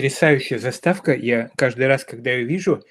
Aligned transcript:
потрясающая 0.00 0.58
заставка. 0.58 1.12
Я 1.12 1.50
каждый 1.56 1.86
раз, 1.86 2.06
когда 2.06 2.30
ее 2.30 2.46
вижу, 2.46 2.82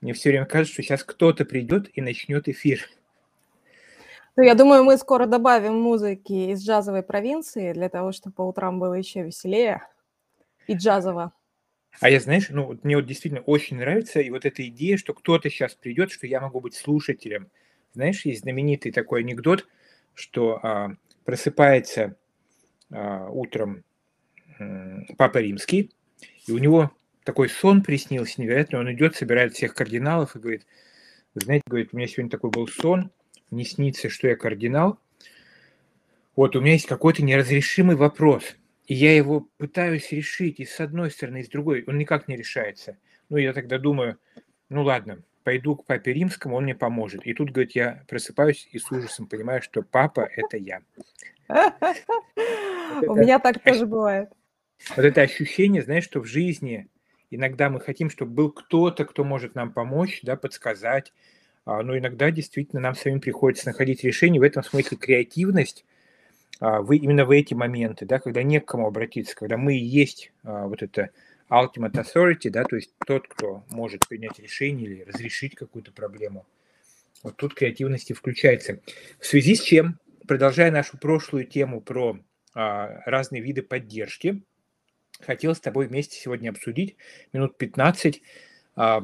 мне 0.00 0.14
все 0.14 0.30
время 0.30 0.46
кажется, 0.46 0.72
что 0.72 0.82
сейчас 0.82 1.04
кто-то 1.04 1.44
придет 1.44 1.90
и 1.92 2.00
начнет 2.00 2.48
эфир. 2.48 2.88
Ну, 4.36 4.42
я 4.42 4.54
думаю, 4.54 4.82
мы 4.82 4.96
скоро 4.96 5.26
добавим 5.26 5.74
музыки 5.74 6.52
из 6.52 6.66
джазовой 6.66 7.02
провинции 7.02 7.74
для 7.74 7.90
того, 7.90 8.12
чтобы 8.12 8.36
по 8.36 8.42
утрам 8.42 8.80
было 8.80 8.94
еще 8.94 9.24
веселее 9.24 9.86
и 10.66 10.74
джазово. 10.74 11.34
А 12.00 12.08
я, 12.08 12.18
знаешь, 12.18 12.48
ну, 12.48 12.78
мне 12.82 12.96
вот 12.96 13.04
действительно 13.04 13.42
очень 13.42 13.76
нравится 13.76 14.20
и 14.20 14.30
вот 14.30 14.46
эта 14.46 14.66
идея, 14.66 14.96
что 14.96 15.12
кто-то 15.12 15.50
сейчас 15.50 15.74
придет, 15.74 16.10
что 16.10 16.26
я 16.26 16.40
могу 16.40 16.60
быть 16.60 16.74
слушателем. 16.74 17.50
Знаешь, 17.92 18.24
есть 18.24 18.40
знаменитый 18.40 18.90
такой 18.90 19.20
анекдот, 19.20 19.66
что 20.14 20.60
а, 20.62 20.96
просыпается 21.26 22.16
а, 22.90 23.28
утром 23.28 23.84
Папа 25.18 25.38
Римский, 25.38 25.90
и 26.46 26.52
у 26.52 26.58
него 26.58 26.90
такой 27.24 27.48
сон 27.48 27.82
приснился 27.82 28.40
невероятно. 28.40 28.80
Он 28.80 28.92
идет, 28.92 29.16
собирает 29.16 29.54
всех 29.54 29.74
кардиналов 29.74 30.36
и 30.36 30.38
говорит, 30.38 30.66
вы 31.34 31.40
знаете, 31.40 31.64
говорит, 31.66 31.90
у 31.92 31.96
меня 31.96 32.06
сегодня 32.06 32.30
такой 32.30 32.50
был 32.50 32.68
сон, 32.68 33.10
не 33.50 33.64
снится, 33.64 34.08
что 34.08 34.28
я 34.28 34.36
кардинал. 34.36 34.98
Вот 36.36 36.56
у 36.56 36.60
меня 36.60 36.72
есть 36.72 36.86
какой-то 36.86 37.22
неразрешимый 37.22 37.96
вопрос, 37.96 38.56
и 38.86 38.94
я 38.94 39.16
его 39.16 39.48
пытаюсь 39.56 40.10
решить 40.12 40.60
и 40.60 40.64
с 40.64 40.80
одной 40.80 41.10
стороны, 41.10 41.40
и 41.40 41.44
с 41.44 41.48
другой. 41.48 41.84
Он 41.86 41.96
никак 41.96 42.28
не 42.28 42.36
решается. 42.36 42.98
Ну, 43.28 43.36
я 43.36 43.52
тогда 43.52 43.78
думаю, 43.78 44.18
ну 44.68 44.82
ладно, 44.82 45.22
пойду 45.44 45.76
к 45.76 45.86
папе 45.86 46.12
римскому, 46.12 46.56
он 46.56 46.64
мне 46.64 46.74
поможет. 46.74 47.24
И 47.26 47.32
тут, 47.34 47.50
говорит, 47.50 47.72
я 47.72 48.04
просыпаюсь 48.08 48.68
и 48.72 48.78
с 48.78 48.90
ужасом 48.90 49.26
понимаю, 49.26 49.62
что 49.62 49.82
папа– 49.82 50.28
это 50.36 50.56
я. 50.56 50.82
У 51.48 53.14
меня 53.14 53.38
так 53.38 53.62
тоже 53.62 53.86
бывает. 53.86 54.30
Вот 54.96 55.04
это 55.04 55.22
ощущение, 55.22 55.82
знаешь, 55.82 56.04
что 56.04 56.20
в 56.20 56.26
жизни 56.26 56.88
иногда 57.30 57.70
мы 57.70 57.80
хотим, 57.80 58.10
чтобы 58.10 58.32
был 58.32 58.52
кто-то, 58.52 59.04
кто 59.04 59.24
может 59.24 59.54
нам 59.54 59.72
помочь, 59.72 60.20
да, 60.22 60.36
подсказать, 60.36 61.12
а, 61.64 61.82
но 61.82 61.96
иногда 61.96 62.30
действительно 62.30 62.80
нам 62.80 62.94
самим 62.94 63.20
приходится 63.20 63.66
находить 63.66 64.04
решение. 64.04 64.40
В 64.40 64.44
этом 64.44 64.62
смысле 64.62 64.96
креативность 64.96 65.84
а, 66.60 66.80
вы, 66.80 66.96
именно 66.96 67.24
в 67.24 67.30
эти 67.30 67.54
моменты, 67.54 68.06
да, 68.06 68.18
когда 68.18 68.42
не 68.42 68.60
к 68.60 68.66
кому 68.66 68.86
обратиться, 68.86 69.34
когда 69.34 69.56
мы 69.56 69.76
и 69.76 69.84
есть 69.84 70.32
а, 70.42 70.66
вот 70.66 70.82
это 70.82 71.10
ultimate 71.50 71.92
authority, 71.92 72.50
да, 72.50 72.64
то 72.64 72.76
есть 72.76 72.94
тот, 73.06 73.28
кто 73.28 73.64
может 73.70 74.08
принять 74.08 74.38
решение 74.38 74.86
или 74.86 75.02
разрешить 75.02 75.54
какую-то 75.54 75.92
проблему. 75.92 76.46
Вот 77.22 77.36
тут 77.36 77.54
креативность 77.54 78.10
и 78.10 78.14
включается. 78.14 78.80
В 79.18 79.26
связи 79.26 79.54
с 79.54 79.62
чем, 79.62 79.98
продолжая 80.28 80.70
нашу 80.70 80.98
прошлую 80.98 81.44
тему 81.44 81.80
про 81.80 82.18
а, 82.54 83.00
разные 83.06 83.42
виды 83.42 83.62
поддержки, 83.62 84.42
хотел 85.20 85.54
с 85.54 85.60
тобой 85.60 85.86
вместе 85.86 86.18
сегодня 86.18 86.50
обсудить 86.50 86.96
минут 87.32 87.56
15, 87.56 88.22
а, 88.76 89.02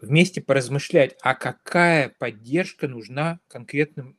вместе 0.00 0.40
поразмышлять, 0.40 1.16
а 1.22 1.34
какая 1.34 2.08
поддержка 2.18 2.88
нужна 2.88 3.40
конкретным, 3.48 4.16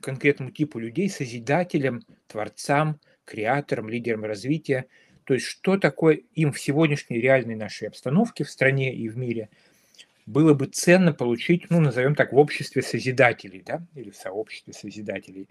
конкретному 0.00 0.50
типу 0.50 0.78
людей, 0.78 1.10
созидателям, 1.10 2.02
творцам, 2.26 3.00
креаторам, 3.24 3.88
лидерам 3.88 4.24
развития. 4.24 4.86
То 5.24 5.34
есть 5.34 5.46
что 5.46 5.78
такое 5.78 6.20
им 6.34 6.52
в 6.52 6.60
сегодняшней 6.60 7.20
реальной 7.20 7.54
нашей 7.54 7.88
обстановке 7.88 8.44
в 8.44 8.50
стране 8.50 8.94
и 8.94 9.08
в 9.08 9.16
мире 9.16 9.48
было 10.26 10.54
бы 10.54 10.66
ценно 10.66 11.12
получить, 11.12 11.68
ну, 11.68 11.80
назовем 11.80 12.14
так, 12.14 12.32
в 12.32 12.36
обществе 12.38 12.82
созидателей, 12.82 13.62
да, 13.64 13.86
или 13.94 14.10
в 14.10 14.16
сообществе 14.16 14.72
созидателей. 14.72 15.46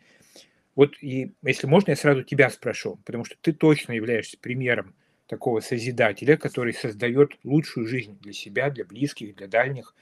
Вот 0.76 0.96
и 1.02 1.34
если 1.44 1.68
можно, 1.68 1.92
я 1.92 1.96
сразу 1.96 2.24
тебя 2.24 2.50
спрошу, 2.50 2.98
потому 3.06 3.26
что 3.26 3.36
ты 3.42 3.54
точно 3.54 3.94
являешься 3.94 4.38
примером 4.40 4.96
такого 5.28 5.60
созидателя, 5.60 6.38
который 6.38 6.74
создает 6.74 7.38
лучшую 7.44 7.88
жизнь 7.88 8.18
для 8.22 8.34
себя, 8.34 8.70
для 8.70 8.86
близких, 8.86 9.36
для 9.36 9.48
дальних. 9.48 9.94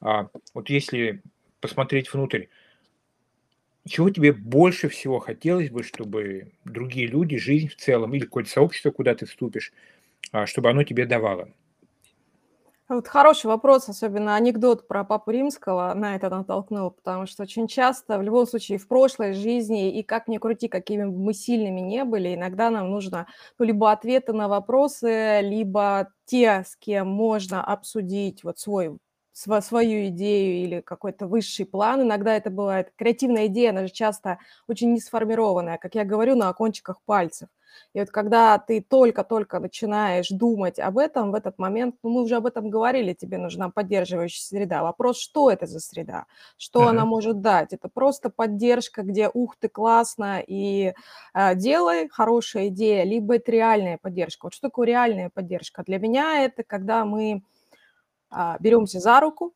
А, 0.00 0.28
вот 0.54 0.70
если 0.70 1.22
посмотреть 1.60 2.12
внутрь, 2.12 2.46
чего 3.86 4.10
тебе 4.10 4.32
больше 4.32 4.88
всего 4.88 5.18
хотелось 5.18 5.70
бы, 5.70 5.82
чтобы 5.82 6.52
другие 6.64 7.06
люди, 7.06 7.36
жизнь 7.36 7.68
в 7.68 7.76
целом 7.76 8.14
или 8.14 8.24
какое-то 8.24 8.50
сообщество, 8.50 8.90
куда 8.90 9.14
ты 9.14 9.26
вступишь, 9.26 9.72
а, 10.32 10.46
чтобы 10.46 10.70
оно 10.70 10.84
тебе 10.84 11.06
давало? 11.06 11.50
Вот 12.90 13.06
хороший 13.06 13.46
вопрос, 13.46 13.88
особенно 13.88 14.34
анекдот 14.34 14.88
про 14.88 15.04
Папу 15.04 15.30
Римского 15.30 15.94
на 15.94 16.16
это 16.16 16.28
натолкнул, 16.28 16.90
потому 16.90 17.24
что 17.26 17.44
очень 17.44 17.68
часто, 17.68 18.18
в 18.18 18.22
любом 18.22 18.48
случае, 18.48 18.78
в 18.78 18.88
прошлой 18.88 19.32
жизни, 19.32 19.96
и 19.96 20.02
как 20.02 20.26
ни 20.26 20.38
крути, 20.38 20.66
какими 20.66 21.04
бы 21.04 21.16
мы 21.16 21.32
сильными 21.32 21.78
не 21.78 22.02
были, 22.02 22.34
иногда 22.34 22.68
нам 22.68 22.90
нужно 22.90 23.28
ну, 23.60 23.64
либо 23.64 23.92
ответы 23.92 24.32
на 24.32 24.48
вопросы, 24.48 25.38
либо 25.40 26.08
те, 26.24 26.64
с 26.66 26.74
кем 26.74 27.06
можно 27.06 27.62
обсудить 27.62 28.42
вот 28.42 28.58
свой 28.58 28.98
свою 29.32 30.08
идею 30.08 30.64
или 30.64 30.80
какой-то 30.80 31.28
высший 31.28 31.66
план. 31.66 32.02
Иногда 32.02 32.34
это 32.36 32.50
бывает 32.50 32.92
креативная 32.96 33.46
идея, 33.46 33.70
она 33.70 33.86
же 33.86 33.92
часто 33.92 34.40
очень 34.66 34.92
не 34.92 35.00
сформированная, 35.00 35.78
как 35.78 35.94
я 35.94 36.04
говорю, 36.04 36.34
на 36.34 36.52
кончиках 36.52 37.00
пальцев. 37.06 37.48
И 37.92 38.00
вот 38.00 38.10
когда 38.10 38.58
ты 38.58 38.80
только-только 38.80 39.60
начинаешь 39.60 40.28
думать 40.28 40.78
об 40.78 40.98
этом, 40.98 41.32
в 41.32 41.34
этот 41.34 41.58
момент, 41.58 41.96
ну, 42.02 42.10
мы 42.10 42.22
уже 42.22 42.36
об 42.36 42.46
этом 42.46 42.70
говорили, 42.70 43.14
тебе 43.14 43.38
нужна 43.38 43.70
поддерживающая 43.70 44.42
среда. 44.42 44.82
Вопрос, 44.82 45.18
что 45.18 45.50
это 45.50 45.66
за 45.66 45.80
среда, 45.80 46.26
что 46.56 46.82
uh-huh. 46.82 46.90
она 46.90 47.04
может 47.04 47.40
дать? 47.40 47.72
Это 47.72 47.88
просто 47.88 48.30
поддержка, 48.30 49.02
где 49.02 49.30
ух 49.32 49.56
ты, 49.56 49.68
классно, 49.68 50.42
и 50.46 50.92
э, 51.34 51.54
делай, 51.54 52.08
хорошая 52.08 52.68
идея, 52.68 53.04
либо 53.04 53.36
это 53.36 53.52
реальная 53.52 53.98
поддержка. 53.98 54.46
Вот 54.46 54.54
что 54.54 54.68
такое 54.68 54.86
реальная 54.86 55.30
поддержка? 55.30 55.82
Для 55.82 55.98
меня 55.98 56.44
это 56.44 56.62
когда 56.62 57.04
мы 57.04 57.42
э, 58.30 58.56
беремся 58.60 59.00
за 59.00 59.20
руку, 59.20 59.54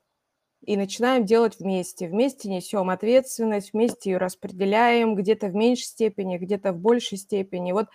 и 0.66 0.76
начинаем 0.76 1.24
делать 1.24 1.58
вместе. 1.58 2.08
Вместе 2.08 2.48
несем 2.48 2.90
ответственность, 2.90 3.72
вместе 3.72 4.10
ее 4.10 4.18
распределяем, 4.18 5.14
где-то 5.14 5.48
в 5.48 5.54
меньшей 5.54 5.84
степени, 5.84 6.38
где-то 6.38 6.72
в 6.72 6.78
большей 6.78 7.18
степени. 7.18 7.72
Вот 7.72 7.88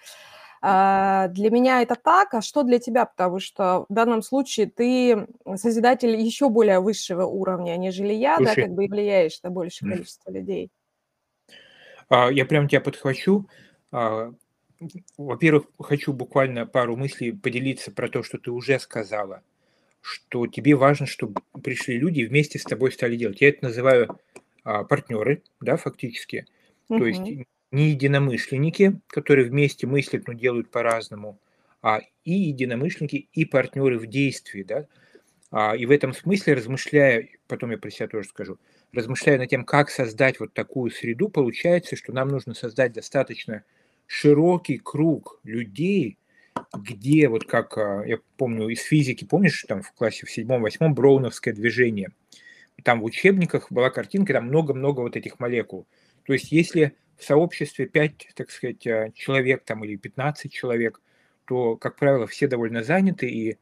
а, 0.61 1.27
для 1.29 1.49
меня 1.49 1.81
это 1.81 1.95
так, 1.95 2.33
а 2.33 2.41
что 2.41 2.63
для 2.63 2.79
тебя? 2.79 3.05
Потому 3.05 3.39
что 3.39 3.85
в 3.89 3.93
данном 3.93 4.21
случае 4.21 4.69
ты 4.69 5.27
созидатель 5.55 6.15
еще 6.15 6.49
более 6.49 6.79
высшего 6.79 7.25
уровня, 7.25 7.77
нежели 7.77 8.13
я, 8.13 8.37
Слушай, 8.37 8.55
да, 8.55 8.61
как 8.63 8.71
бы 8.73 8.85
и 8.85 8.89
влияешь 8.89 9.41
на 9.41 9.49
большее 9.49 9.91
количество 9.91 10.31
людей. 10.31 10.69
А, 12.09 12.29
я 12.29 12.45
прям 12.45 12.67
тебя 12.67 12.81
подхвачу. 12.81 13.47
А, 13.91 14.31
во-первых, 15.17 15.65
хочу 15.79 16.13
буквально 16.13 16.65
пару 16.65 16.95
мыслей 16.95 17.31
поделиться 17.31 17.91
про 17.91 18.09
то, 18.09 18.23
что 18.23 18.37
ты 18.37 18.51
уже 18.51 18.79
сказала 18.79 19.43
что 20.01 20.47
тебе 20.47 20.75
важно, 20.75 21.05
чтобы 21.05 21.41
пришли 21.63 21.97
люди 21.97 22.21
и 22.21 22.25
вместе 22.25 22.59
с 22.59 22.63
тобой 22.63 22.91
стали 22.91 23.15
делать. 23.15 23.41
Я 23.41 23.49
это 23.49 23.65
называю 23.65 24.19
а, 24.63 24.83
партнеры, 24.83 25.43
да, 25.61 25.77
фактически. 25.77 26.45
Угу. 26.89 26.99
То 26.99 27.05
есть 27.05 27.21
не 27.71 27.89
единомышленники, 27.89 28.99
которые 29.07 29.47
вместе 29.47 29.87
мыслят, 29.87 30.27
но 30.27 30.33
делают 30.33 30.71
по-разному, 30.71 31.39
а 31.81 32.01
и 32.23 32.33
единомышленники, 32.33 33.29
и 33.31 33.45
партнеры 33.45 33.99
в 33.99 34.07
действии, 34.07 34.63
да. 34.63 34.85
А, 35.51 35.75
и 35.75 35.85
в 35.85 35.91
этом 35.91 36.13
смысле, 36.13 36.53
размышляя, 36.53 37.27
потом 37.47 37.71
я 37.71 37.77
про 37.77 37.89
себя 37.89 38.07
тоже 38.07 38.29
скажу, 38.29 38.57
размышляя 38.91 39.37
над 39.37 39.49
тем, 39.49 39.65
как 39.65 39.89
создать 39.89 40.39
вот 40.39 40.53
такую 40.53 40.91
среду, 40.91 41.29
получается, 41.29 41.95
что 41.95 42.13
нам 42.13 42.27
нужно 42.27 42.53
создать 42.53 42.93
достаточно 42.93 43.63
широкий 44.07 44.77
круг 44.77 45.39
людей, 45.43 46.17
где 46.73 47.27
вот 47.29 47.45
как, 47.45 47.77
а, 47.77 48.03
я 48.05 48.19
помню, 48.37 48.67
из 48.69 48.81
физики, 48.81 49.25
помнишь, 49.25 49.65
там 49.67 49.81
в 49.81 49.91
классе 49.93 50.25
в 50.25 50.31
седьмом-восьмом 50.31 50.93
броуновское 50.93 51.53
движение, 51.53 52.09
там 52.83 53.01
в 53.01 53.05
учебниках 53.05 53.71
была 53.71 53.89
картинка, 53.89 54.33
там 54.33 54.47
много-много 54.47 55.01
вот 55.01 55.15
этих 55.15 55.39
молекул. 55.39 55.87
То 56.25 56.33
есть 56.33 56.51
если 56.51 56.95
в 57.17 57.23
сообществе 57.23 57.85
5, 57.85 58.29
так 58.35 58.51
сказать, 58.51 58.85
а, 58.87 59.11
человек 59.13 59.63
там 59.65 59.83
или 59.83 59.95
15 59.95 60.51
человек, 60.51 61.01
то, 61.45 61.75
как 61.75 61.95
правило, 61.95 62.27
все 62.27 62.47
довольно 62.47 62.83
заняты, 62.83 63.27
и, 63.27 63.57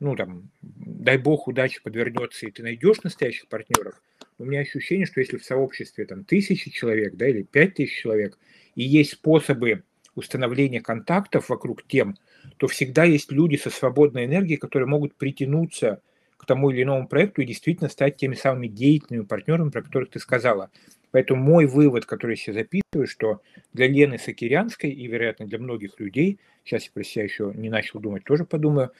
ну, 0.00 0.16
там, 0.16 0.50
дай 0.60 1.18
бог, 1.18 1.46
удача 1.46 1.80
подвернется, 1.82 2.46
и 2.46 2.50
ты 2.50 2.62
найдешь 2.62 3.02
настоящих 3.02 3.46
партнеров. 3.48 4.02
У 4.38 4.44
меня 4.44 4.60
ощущение, 4.60 5.06
что 5.06 5.20
если 5.20 5.36
в 5.36 5.44
сообществе 5.44 6.04
там 6.04 6.24
тысячи 6.24 6.70
человек, 6.70 7.14
да, 7.14 7.28
или 7.28 7.42
пять 7.42 7.74
тысяч 7.74 7.96
человек, 8.00 8.38
и 8.74 8.82
есть 8.82 9.12
способы 9.12 9.84
установления 10.14 10.80
контактов 10.80 11.48
вокруг 11.48 11.86
тем, 11.86 12.16
то 12.56 12.66
всегда 12.66 13.04
есть 13.04 13.30
люди 13.30 13.56
со 13.56 13.70
свободной 13.70 14.24
энергией, 14.24 14.58
которые 14.58 14.88
могут 14.88 15.14
притянуться 15.14 16.00
к 16.36 16.46
тому 16.46 16.70
или 16.70 16.82
иному 16.82 17.06
проекту 17.06 17.42
и 17.42 17.46
действительно 17.46 17.88
стать 17.88 18.16
теми 18.16 18.34
самыми 18.34 18.68
деятельными 18.68 19.24
партнерами, 19.24 19.70
про 19.70 19.82
которых 19.82 20.10
ты 20.10 20.20
сказала. 20.20 20.70
Поэтому 21.10 21.42
мой 21.42 21.66
вывод, 21.66 22.06
который 22.06 22.32
я 22.32 22.36
себе 22.36 22.52
записываю, 22.54 23.06
что 23.06 23.42
для 23.72 23.88
Лены 23.88 24.18
Сакирянской 24.18 24.90
и, 24.90 25.06
вероятно, 25.06 25.46
для 25.46 25.58
многих 25.58 25.98
людей, 25.98 26.38
сейчас 26.64 26.84
я 26.84 26.90
про 26.92 27.02
себя 27.02 27.24
еще 27.24 27.52
не 27.54 27.70
начал 27.70 28.00
думать, 28.00 28.24
тоже 28.24 28.44
подумаю, 28.44 28.92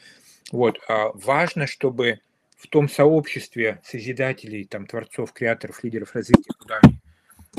вот, 0.51 0.79
а, 0.89 1.11
важно, 1.13 1.67
чтобы 1.67 2.21
в 2.57 2.67
том 2.67 2.89
сообществе 2.89 3.81
созидателей, 3.85 4.65
там, 4.65 4.87
творцов, 4.87 5.33
креаторов, 5.33 5.85
лидеров 5.85 6.15
развития, 6.15 6.53
куда 6.59 6.81
они 6.83 6.99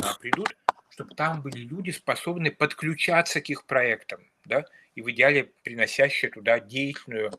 а, 0.02 0.16
придут, 0.20 0.58
чтобы 0.90 1.16
там 1.16 1.42
были 1.42 1.60
люди, 1.60 1.92
способные 1.92 2.52
подключаться 2.52 3.40
к 3.42 3.50
их 3.50 3.66
проектам, 3.66 4.22
да, 4.50 4.66
и 4.96 5.02
в 5.02 5.10
идеале 5.12 5.52
приносящая 5.64 6.32
туда 6.32 6.60
деятельную 6.60 7.32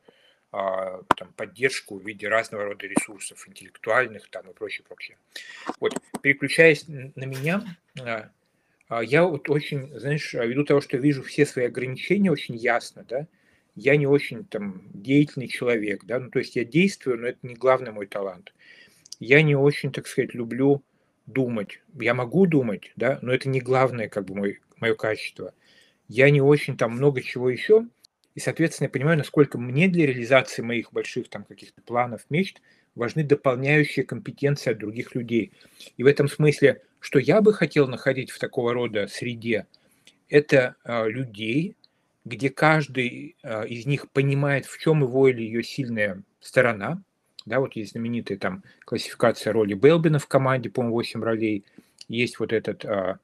а, 0.53 1.03
там, 1.17 1.33
поддержку 1.35 1.99
в 1.99 2.07
виде 2.07 2.27
разного 2.29 2.65
рода 2.65 2.87
ресурсов, 2.87 3.47
интеллектуальных 3.47 4.29
там, 4.31 4.51
и 4.51 4.55
прочее, 4.55 4.85
прочее. 4.89 5.17
Вот, 5.79 5.95
переключаясь 6.23 6.87
на 6.89 7.25
меня, 7.25 7.77
а, 8.01 8.31
а, 8.89 9.05
я 9.05 9.25
вот 9.25 9.49
очень, 9.51 9.97
знаешь, 9.99 10.33
ввиду 10.33 10.65
того, 10.65 10.81
что 10.81 10.97
вижу 10.97 11.23
все 11.23 11.47
свои 11.47 11.67
ограничения 11.67 12.33
очень 12.33 12.57
ясно, 12.57 13.05
да, 13.09 13.27
я 13.77 13.97
не 13.97 14.07
очень 14.07 14.45
там 14.45 14.83
деятельный 14.93 15.47
человек, 15.49 16.05
да, 16.05 16.19
ну, 16.19 16.31
то 16.31 16.41
есть 16.41 16.57
я 16.57 16.65
действую, 16.65 17.19
но 17.19 17.29
это 17.29 17.39
не 17.43 17.55
главный 17.55 17.93
мой 17.93 18.07
талант. 18.07 18.53
Я 19.21 19.43
не 19.43 19.55
очень, 19.55 19.93
так 19.93 20.07
сказать, 20.07 20.35
люблю 20.35 20.83
думать. 21.27 21.81
Я 21.95 22.15
могу 22.15 22.47
думать, 22.47 22.93
да, 22.97 23.19
но 23.23 23.33
это 23.33 23.49
не 23.49 23.61
главное, 23.61 24.09
как 24.09 24.25
бы, 24.25 24.35
мой, 24.35 24.61
мое 24.79 24.95
качество. 24.95 25.55
Я 26.11 26.29
не 26.31 26.41
очень 26.41 26.77
там 26.77 26.97
много 26.97 27.23
чего 27.23 27.49
еще, 27.49 27.87
и, 28.35 28.41
соответственно, 28.41 28.87
я 28.87 28.91
понимаю, 28.91 29.17
насколько 29.17 29.59
мне 29.59 29.87
для 29.87 30.07
реализации 30.07 30.61
моих 30.61 30.93
больших 30.93 31.29
там 31.29 31.45
каких-то 31.45 31.81
планов, 31.83 32.23
мечт 32.31 32.61
важны 32.97 33.23
дополняющие 33.23 34.05
компетенции 34.05 34.73
от 34.73 34.79
других 34.79 35.15
людей. 35.15 35.53
И 35.97 36.03
в 36.03 36.09
этом 36.09 36.27
смысле, 36.27 36.83
что 36.99 37.21
я 37.21 37.41
бы 37.41 37.55
хотел 37.55 37.87
находить 37.87 38.33
в 38.33 38.41
такого 38.41 38.75
рода 38.75 39.07
среде, 39.07 39.69
это 40.29 40.75
э, 40.83 41.09
людей, 41.09 41.77
где 42.25 42.51
каждый 42.51 43.37
э, 43.45 43.69
из 43.69 43.87
них 43.87 44.11
понимает, 44.11 44.67
в 44.67 44.81
чем 44.81 45.03
его 45.03 45.29
или 45.29 45.43
ее 45.43 45.63
сильная 45.63 46.25
сторона. 46.41 47.05
Да, 47.47 47.61
вот 47.61 47.77
есть 47.77 47.93
знаменитая 47.93 48.37
там 48.37 48.65
классификация 48.85 49.53
роли 49.53 49.75
Белбина 49.75 50.19
в 50.19 50.27
команде, 50.27 50.71
по-моему, 50.71 50.97
8 50.97 51.23
ролей. 51.23 51.65
Есть 52.09 52.41
вот 52.41 52.53
этот, 52.53 52.85
э, 52.85 53.19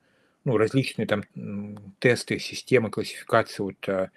ну, 0.46 0.56
различные 0.56 1.06
там 1.06 1.24
тесты, 1.98 2.38
системы 2.38 2.88
классификации 2.88 3.62
вот 3.64 4.10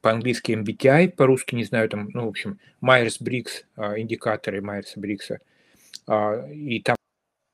по-английски 0.00 0.52
MBTI, 0.52 1.10
по-русски 1.10 1.54
не 1.54 1.64
знаю, 1.64 1.88
там, 1.90 2.08
ну, 2.14 2.24
в 2.24 2.28
общем, 2.28 2.58
Майерс-Брикс, 2.80 3.64
а, 3.76 4.00
индикаторы 4.00 4.62
Майерса-Брикса, 4.62 5.40
а, 6.06 6.48
и 6.50 6.80
там 6.80 6.96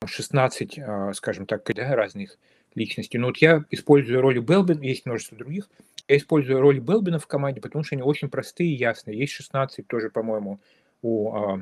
16, 0.06 0.79
а, 0.79 1.12
скажем 1.14 1.47
так, 1.47 1.69
да, 1.75 1.97
разных 1.97 2.38
личностей. 2.76 3.19
Но 3.19 3.26
вот 3.26 3.38
я 3.38 3.64
использую 3.70 4.20
роли 4.20 4.38
Белбин, 4.38 4.81
есть 4.82 5.05
множество 5.05 5.37
других, 5.37 5.69
я 6.06 6.17
использую 6.17 6.61
роли 6.61 6.79
Белбина 6.79 7.19
в 7.19 7.26
команде, 7.26 7.61
потому 7.61 7.82
что 7.82 7.97
они 7.97 8.05
очень 8.05 8.29
простые 8.29 8.70
и 8.70 8.76
ясные. 8.76 9.19
Есть 9.19 9.32
16 9.32 9.85
тоже, 9.88 10.11
по-моему, 10.11 10.61
у 11.03 11.58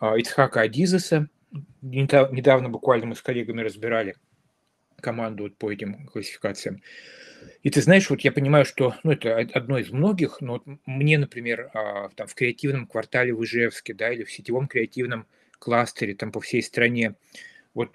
Ицхака 0.00 0.62
Адизеса. 0.62 1.28
Недавно 1.80 2.68
буквально 2.68 3.06
мы 3.06 3.14
с 3.14 3.22
коллегами 3.22 3.60
разбирали 3.60 4.16
команду 5.02 5.50
по 5.58 5.70
этим 5.70 6.06
классификациям. 6.06 6.82
И 7.62 7.70
ты 7.70 7.82
знаешь, 7.82 8.08
вот 8.08 8.20
я 8.22 8.32
понимаю, 8.32 8.64
что 8.64 8.94
ну, 9.02 9.12
это 9.12 9.36
одно 9.38 9.78
из 9.78 9.90
многих, 9.90 10.40
но 10.40 10.54
вот 10.54 10.62
мне, 10.86 11.18
например, 11.18 11.70
а, 11.74 12.08
там, 12.10 12.26
в 12.26 12.34
креативном 12.34 12.86
квартале 12.86 13.34
в 13.34 13.44
Ижевске, 13.44 13.94
да, 13.94 14.12
или 14.12 14.24
в 14.24 14.32
сетевом 14.32 14.66
креативном 14.66 15.26
кластере 15.58 16.14
там 16.14 16.32
по 16.32 16.40
всей 16.40 16.62
стране, 16.62 17.14
вот 17.74 17.90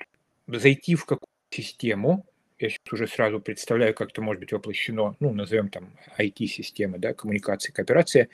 зайти 0.47 0.95
в 0.95 1.05
какую-то 1.05 1.27
систему, 1.49 2.25
я 2.59 2.69
сейчас 2.69 2.91
уже 2.91 3.07
сразу 3.07 3.39
представляю, 3.39 3.93
как 3.93 4.09
это 4.09 4.21
может 4.21 4.39
быть 4.39 4.51
воплощено, 4.51 5.15
ну, 5.19 5.33
назовем 5.33 5.69
там 5.69 5.97
IT-системы, 6.17 6.97
да, 6.97 7.13
коммуникации, 7.13 7.71
кооперация, 7.71 8.29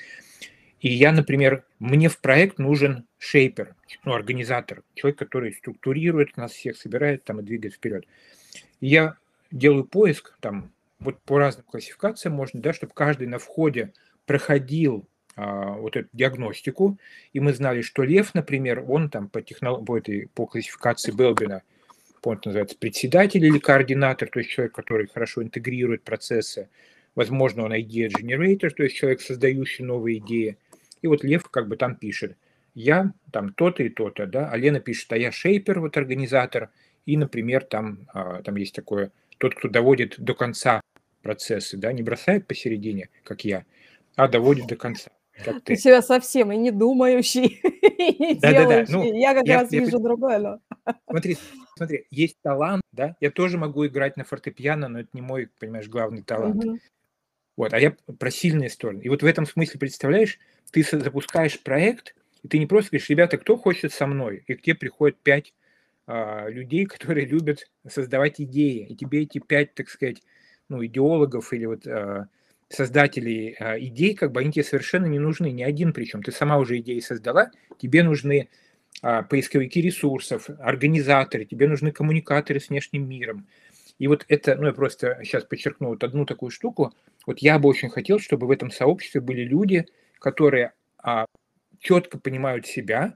и 0.79 0.89
я, 0.89 1.11
например, 1.13 1.65
мне 1.79 2.09
в 2.09 2.19
проект 2.19 2.59
нужен 2.59 3.07
шейпер, 3.17 3.75
ну, 4.03 4.13
организатор, 4.13 4.83
человек, 4.95 5.17
который 5.17 5.53
структурирует 5.53 6.35
нас 6.35 6.51
всех, 6.51 6.77
собирает 6.77 7.23
там 7.23 7.39
и 7.39 7.43
двигает 7.43 7.73
вперед. 7.73 8.05
Я 8.81 9.17
делаю 9.51 9.85
поиск 9.85 10.35
там 10.39 10.71
вот 10.99 11.21
по 11.21 11.37
разным 11.37 11.65
классификациям 11.65 12.35
можно, 12.35 12.61
да, 12.61 12.73
чтобы 12.73 12.93
каждый 12.93 13.27
на 13.27 13.37
входе 13.37 13.93
проходил 14.25 15.05
а, 15.35 15.73
вот 15.73 15.95
эту 15.95 16.09
диагностику, 16.13 16.97
и 17.33 17.39
мы 17.39 17.53
знали, 17.53 17.81
что 17.81 18.03
Лев, 18.03 18.33
например, 18.33 18.83
он 18.87 19.09
там 19.09 19.29
по, 19.29 19.41
технолог... 19.41 19.85
по, 19.85 19.97
этой, 19.97 20.29
по 20.33 20.45
классификации 20.45 21.11
Белбина, 21.11 21.63
он 22.23 22.39
называется 22.45 22.77
председатель 22.77 23.43
или 23.43 23.59
координатор, 23.59 24.29
то 24.29 24.39
есть 24.39 24.51
человек, 24.51 24.73
который 24.73 25.07
хорошо 25.07 25.43
интегрирует 25.43 26.03
процессы, 26.03 26.69
возможно, 27.15 27.65
он 27.65 27.73
generator, 27.73 28.69
то 28.69 28.83
есть 28.83 28.95
человек, 28.95 29.21
создающий 29.21 29.83
новые 29.83 30.19
идеи, 30.19 30.57
и 31.01 31.07
вот 31.07 31.23
Лев 31.23 31.49
как 31.49 31.67
бы 31.67 31.75
там 31.75 31.95
пишет, 31.95 32.37
я 32.75 33.11
там 33.31 33.53
то-то 33.53 33.83
и 33.83 33.89
то-то, 33.89 34.25
да, 34.25 34.49
а 34.49 34.57
Лена 34.57 34.79
пишет, 34.79 35.11
а 35.11 35.17
я 35.17 35.31
шейпер, 35.31 35.79
вот 35.79 35.97
организатор, 35.97 36.69
и, 37.05 37.17
например, 37.17 37.63
там, 37.63 38.07
а, 38.13 38.41
там 38.41 38.55
есть 38.55 38.75
такое, 38.75 39.11
тот, 39.37 39.55
кто 39.55 39.67
доводит 39.67 40.15
до 40.17 40.33
конца 40.33 40.81
процессы, 41.21 41.77
да, 41.77 41.91
не 41.91 42.03
бросает 42.03 42.47
посередине, 42.47 43.09
как 43.23 43.45
я, 43.45 43.65
а 44.15 44.27
доводит 44.27 44.67
до 44.67 44.75
конца. 44.75 45.11
Как 45.43 45.55
ты. 45.63 45.73
ты 45.73 45.75
себя 45.77 46.01
совсем 46.03 46.51
и 46.51 46.57
не 46.57 46.69
думающий, 46.69 47.45
и 47.63 48.23
не 48.23 48.35
да, 48.35 48.51
делающий. 48.51 48.93
Да, 48.93 48.99
да. 48.99 49.05
Ну, 49.05 49.13
я 49.13 49.33
как 49.33 49.47
я, 49.47 49.61
раз 49.61 49.71
я, 49.71 49.79
вижу 49.79 49.97
я, 49.97 50.03
другое. 50.03 50.37
Но... 50.37 50.59
Смотри, 51.09 51.37
смотри, 51.75 52.05
есть 52.11 52.37
талант, 52.43 52.83
да, 52.91 53.15
я 53.19 53.31
тоже 53.31 53.57
могу 53.57 53.87
играть 53.87 54.15
на 54.15 54.25
фортепиано, 54.25 54.89
но 54.89 54.99
это 54.99 55.09
не 55.13 55.21
мой, 55.21 55.49
понимаешь, 55.59 55.87
главный 55.87 56.21
талант. 56.21 56.63
Угу. 56.63 56.79
Вот, 57.57 57.73
а 57.73 57.79
я 57.79 57.95
про 58.19 58.31
сильные 58.31 58.69
стороны. 58.69 59.01
И 59.01 59.09
вот 59.09 59.23
в 59.23 59.25
этом 59.25 59.45
смысле, 59.45 59.79
представляешь, 59.79 60.39
ты 60.71 60.83
запускаешь 60.83 61.59
проект, 61.59 62.15
и 62.43 62.47
ты 62.47 62.59
не 62.59 62.65
просто 62.65 62.91
говоришь, 62.91 63.09
ребята, 63.09 63.37
кто 63.37 63.57
хочет 63.57 63.93
со 63.93 64.05
мной? 64.05 64.43
И 64.47 64.55
к 64.55 64.61
тебе 64.61 64.75
приходят 64.75 65.17
пять 65.17 65.53
людей, 66.07 66.85
которые 66.85 67.25
любят 67.25 67.65
создавать 67.87 68.41
идеи. 68.41 68.87
И 68.87 68.95
тебе 68.95 69.23
эти 69.23 69.39
пять, 69.39 69.73
так 69.73 69.89
сказать, 69.89 70.21
ну, 70.69 70.83
идеологов 70.85 71.53
или 71.53 71.65
вот 71.65 71.85
э, 71.85 72.25
создателей 72.69 73.55
э, 73.59 73.79
идей, 73.79 74.15
как 74.15 74.31
бы 74.31 74.41
они 74.41 74.51
тебе 74.51 74.63
совершенно 74.63 75.05
не 75.05 75.19
нужны, 75.19 75.51
ни 75.51 75.63
один 75.63 75.93
причем. 75.93 76.23
Ты 76.23 76.31
сама 76.31 76.57
уже 76.57 76.79
идеи 76.79 76.99
создала, 76.99 77.51
тебе 77.77 78.03
нужны 78.03 78.49
поисковики 79.01 79.81
ресурсов, 79.81 80.49
организаторы, 80.59 81.45
тебе 81.45 81.67
нужны 81.67 81.91
коммуникаторы 81.91 82.59
с 82.59 82.69
внешним 82.69 83.09
миром. 83.09 83.47
И 83.99 84.07
вот 84.07 84.25
это, 84.27 84.55
ну 84.55 84.67
я 84.67 84.73
просто 84.73 85.19
сейчас 85.23 85.43
подчеркну 85.43 85.89
вот 85.89 86.03
одну 86.03 86.25
такую 86.25 86.51
штуку, 86.51 86.93
вот 87.25 87.39
я 87.39 87.59
бы 87.59 87.69
очень 87.69 87.89
хотел, 87.89 88.19
чтобы 88.19 88.47
в 88.47 88.51
этом 88.51 88.71
сообществе 88.71 89.21
были 89.21 89.43
люди, 89.43 89.85
которые 90.19 90.73
а, 90.97 91.25
четко 91.79 92.19
понимают 92.19 92.65
себя, 92.65 93.15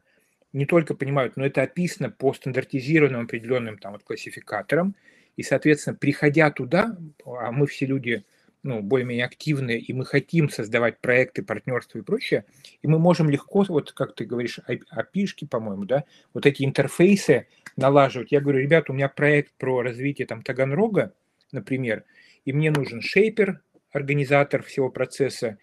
не 0.53 0.65
только 0.65 0.95
понимают, 0.95 1.35
но 1.37 1.45
это 1.45 1.61
описано 1.61 2.09
по 2.09 2.33
стандартизированным 2.33 3.25
определенным 3.25 3.77
там 3.77 3.93
вот 3.93 4.03
классификаторам, 4.03 4.95
и, 5.35 5.43
соответственно, 5.43 5.95
приходя 5.95 6.49
туда, 6.51 6.97
а 7.25 7.51
мы 7.51 7.67
все 7.67 7.85
люди 7.85 8.25
ну, 8.63 8.81
более-менее 8.81 9.25
активные, 9.25 9.79
и 9.79 9.93
мы 9.93 10.05
хотим 10.05 10.49
создавать 10.49 10.99
проекты, 10.99 11.43
партнерства 11.43 11.99
и 11.99 12.01
прочее, 12.01 12.45
и 12.81 12.87
мы 12.87 12.99
можем 12.99 13.29
легко, 13.29 13.63
вот 13.67 13.91
как 13.91 14.15
ты 14.15 14.25
говоришь, 14.25 14.59
опишки, 14.89 15.45
по-моему, 15.45 15.85
да, 15.85 16.03
вот 16.33 16.45
эти 16.45 16.63
интерфейсы 16.63 17.47
налаживать. 17.75 18.31
Я 18.31 18.41
говорю, 18.41 18.59
ребята, 18.59 18.91
у 18.91 18.95
меня 18.95 19.09
проект 19.09 19.53
про 19.57 19.83
развитие 19.83 20.27
там 20.27 20.41
Таганрога, 20.41 21.13
например, 21.51 22.03
и 22.45 22.51
мне 22.51 22.71
нужен 22.71 23.01
шейпер, 23.01 23.61
организатор 23.91 24.63
всего 24.63 24.89
процесса, 24.89 25.57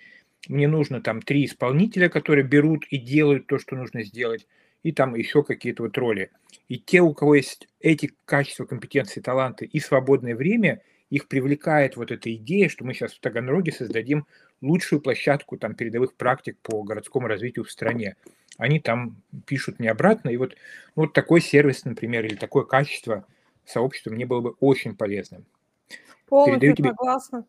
мне 0.48 0.68
нужно 0.68 1.02
там 1.02 1.20
три 1.20 1.46
исполнителя, 1.46 2.08
которые 2.08 2.44
берут 2.44 2.84
и 2.90 2.98
делают 2.98 3.46
то, 3.46 3.58
что 3.58 3.76
нужно 3.76 4.02
сделать, 4.02 4.46
и 4.84 4.92
там 4.92 5.16
еще 5.16 5.42
какие-то 5.42 5.82
вот 5.82 5.98
роли. 5.98 6.30
И 6.68 6.78
те, 6.78 7.00
у 7.00 7.12
кого 7.12 7.34
есть 7.34 7.66
эти 7.80 8.12
качества, 8.24 8.64
компетенции, 8.64 9.20
таланты 9.20 9.64
и 9.64 9.80
свободное 9.80 10.36
время, 10.36 10.82
их 11.10 11.26
привлекает 11.26 11.96
вот 11.96 12.12
эта 12.12 12.32
идея, 12.34 12.68
что 12.68 12.84
мы 12.84 12.94
сейчас 12.94 13.12
в 13.12 13.20
Таганроге 13.20 13.72
создадим 13.72 14.26
лучшую 14.60 15.00
площадку 15.00 15.56
там 15.56 15.74
передовых 15.74 16.14
практик 16.14 16.56
по 16.62 16.82
городскому 16.82 17.26
развитию 17.26 17.64
в 17.64 17.70
стране. 17.70 18.16
Они 18.56 18.78
там 18.78 19.16
пишут 19.46 19.78
мне 19.78 19.90
обратно, 19.90 20.28
и 20.28 20.36
вот, 20.36 20.54
ну, 20.94 21.04
вот 21.04 21.12
такой 21.12 21.40
сервис, 21.40 21.84
например, 21.84 22.24
или 22.24 22.36
такое 22.36 22.64
качество 22.64 23.26
сообщества 23.64 24.10
мне 24.10 24.26
было 24.26 24.40
бы 24.40 24.50
очень 24.60 24.94
полезным. 24.96 25.44
Полностью 26.26 26.76
тебе... 26.76 26.90
согласна. 26.90 27.44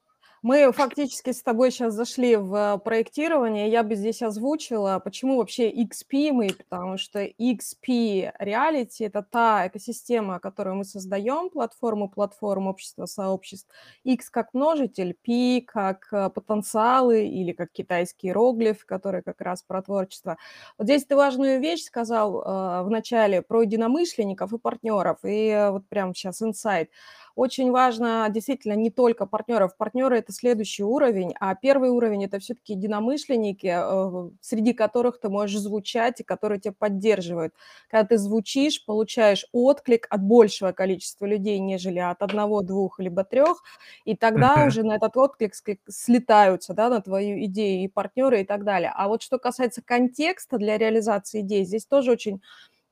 Мы 0.45 0.71
фактически 0.73 1.31
с 1.31 1.41
тобой 1.41 1.71
сейчас 1.71 1.95
зашли 1.95 2.35
в 2.35 2.79
проектирование. 2.85 3.67
Я 3.67 3.81
бы 3.81 3.95
здесь 3.95 4.21
озвучила, 4.21 5.01
почему 5.03 5.37
вообще 5.37 5.71
XP 5.71 6.31
мы, 6.31 6.49
потому 6.49 6.99
что 6.99 7.25
XP 7.25 8.31
Reality– 8.39 9.07
это 9.07 9.23
та 9.23 9.65
экосистема, 9.65 10.39
которую 10.39 10.75
мы 10.75 10.85
создаем, 10.85 11.49
платформу, 11.49 12.09
платформу 12.09 12.69
общества, 12.69 13.07
сообществ. 13.07 13.67
X 14.03 14.29
как 14.29 14.53
множитель, 14.53 15.15
P 15.15 15.61
как 15.65 16.09
э, 16.11 16.29
потенциалы 16.29 17.25
или 17.25 17.51
как 17.51 17.71
китайский 17.71 18.27
иероглиф, 18.27 18.85
который 18.85 19.23
как 19.23 19.41
раз 19.41 19.63
про 19.63 19.81
творчество. 19.81 20.37
Вот 20.77 20.85
здесь 20.85 21.05
ты 21.05 21.15
важную 21.15 21.59
вещь 21.59 21.85
сказал 21.85 22.43
э, 22.43 22.83
в 22.83 22.91
начале 22.91 23.41
про 23.41 23.63
единомышленников 23.63 24.53
и 24.53 24.59
партнеров, 24.59 25.17
и 25.23 25.47
э, 25.47 25.71
вот 25.71 25.87
прямо 25.89 26.13
сейчас 26.13 26.43
инсайт. 26.43 26.91
Очень 27.35 27.71
важно 27.71 28.27
действительно 28.29 28.73
не 28.73 28.89
только 28.89 29.25
партнеров. 29.25 29.75
Партнеры– 29.75 30.17
это 30.19 30.31
следующий 30.31 30.83
уровень, 30.83 31.33
а 31.41 31.53
первый 31.55 31.89
уровень 31.89 32.23
это 32.23 32.39
все-таки 32.39 32.73
единомышленники, 32.73 33.67
э, 33.75 34.29
среди 34.39 34.71
которых 34.73 35.19
ты 35.19 35.27
можешь 35.27 35.59
звучать 35.59 36.21
и 36.21 36.23
которые 36.23 36.61
тебя 36.61 36.73
поддерживают. 36.79 37.53
Когда 37.89 38.05
ты 38.07 38.17
звучишь, 38.17 38.85
получаешь 38.85 39.45
отклик 39.51 40.07
от 40.09 40.23
большего 40.23 40.71
количества 40.71 41.25
людей, 41.25 41.59
нежели 41.59 41.99
от 41.99 42.21
одного, 42.21 42.61
двух 42.61 42.99
либо 42.99 43.25
трех, 43.25 43.63
и 44.05 44.15
тогда 44.15 44.63
Мгм. 44.63 44.63
уже 44.63 44.83
на 44.83 44.95
этот 44.95 45.17
отклик 45.17 45.53
слетаются, 45.89 46.73
да, 46.73 46.89
на 46.89 47.01
твою 47.01 47.43
идею 47.45 47.83
и 47.83 47.87
партнеры 47.89 48.41
и 48.41 48.45
так 48.45 48.63
далее. 48.63 48.93
А 48.95 49.09
вот 49.09 49.21
что 49.21 49.39
касается 49.39 49.81
контекста 49.81 50.57
для 50.57 50.77
реализации 50.77 51.41
идей, 51.41 51.65
здесь 51.65 51.85
тоже 51.85 52.11
очень 52.11 52.41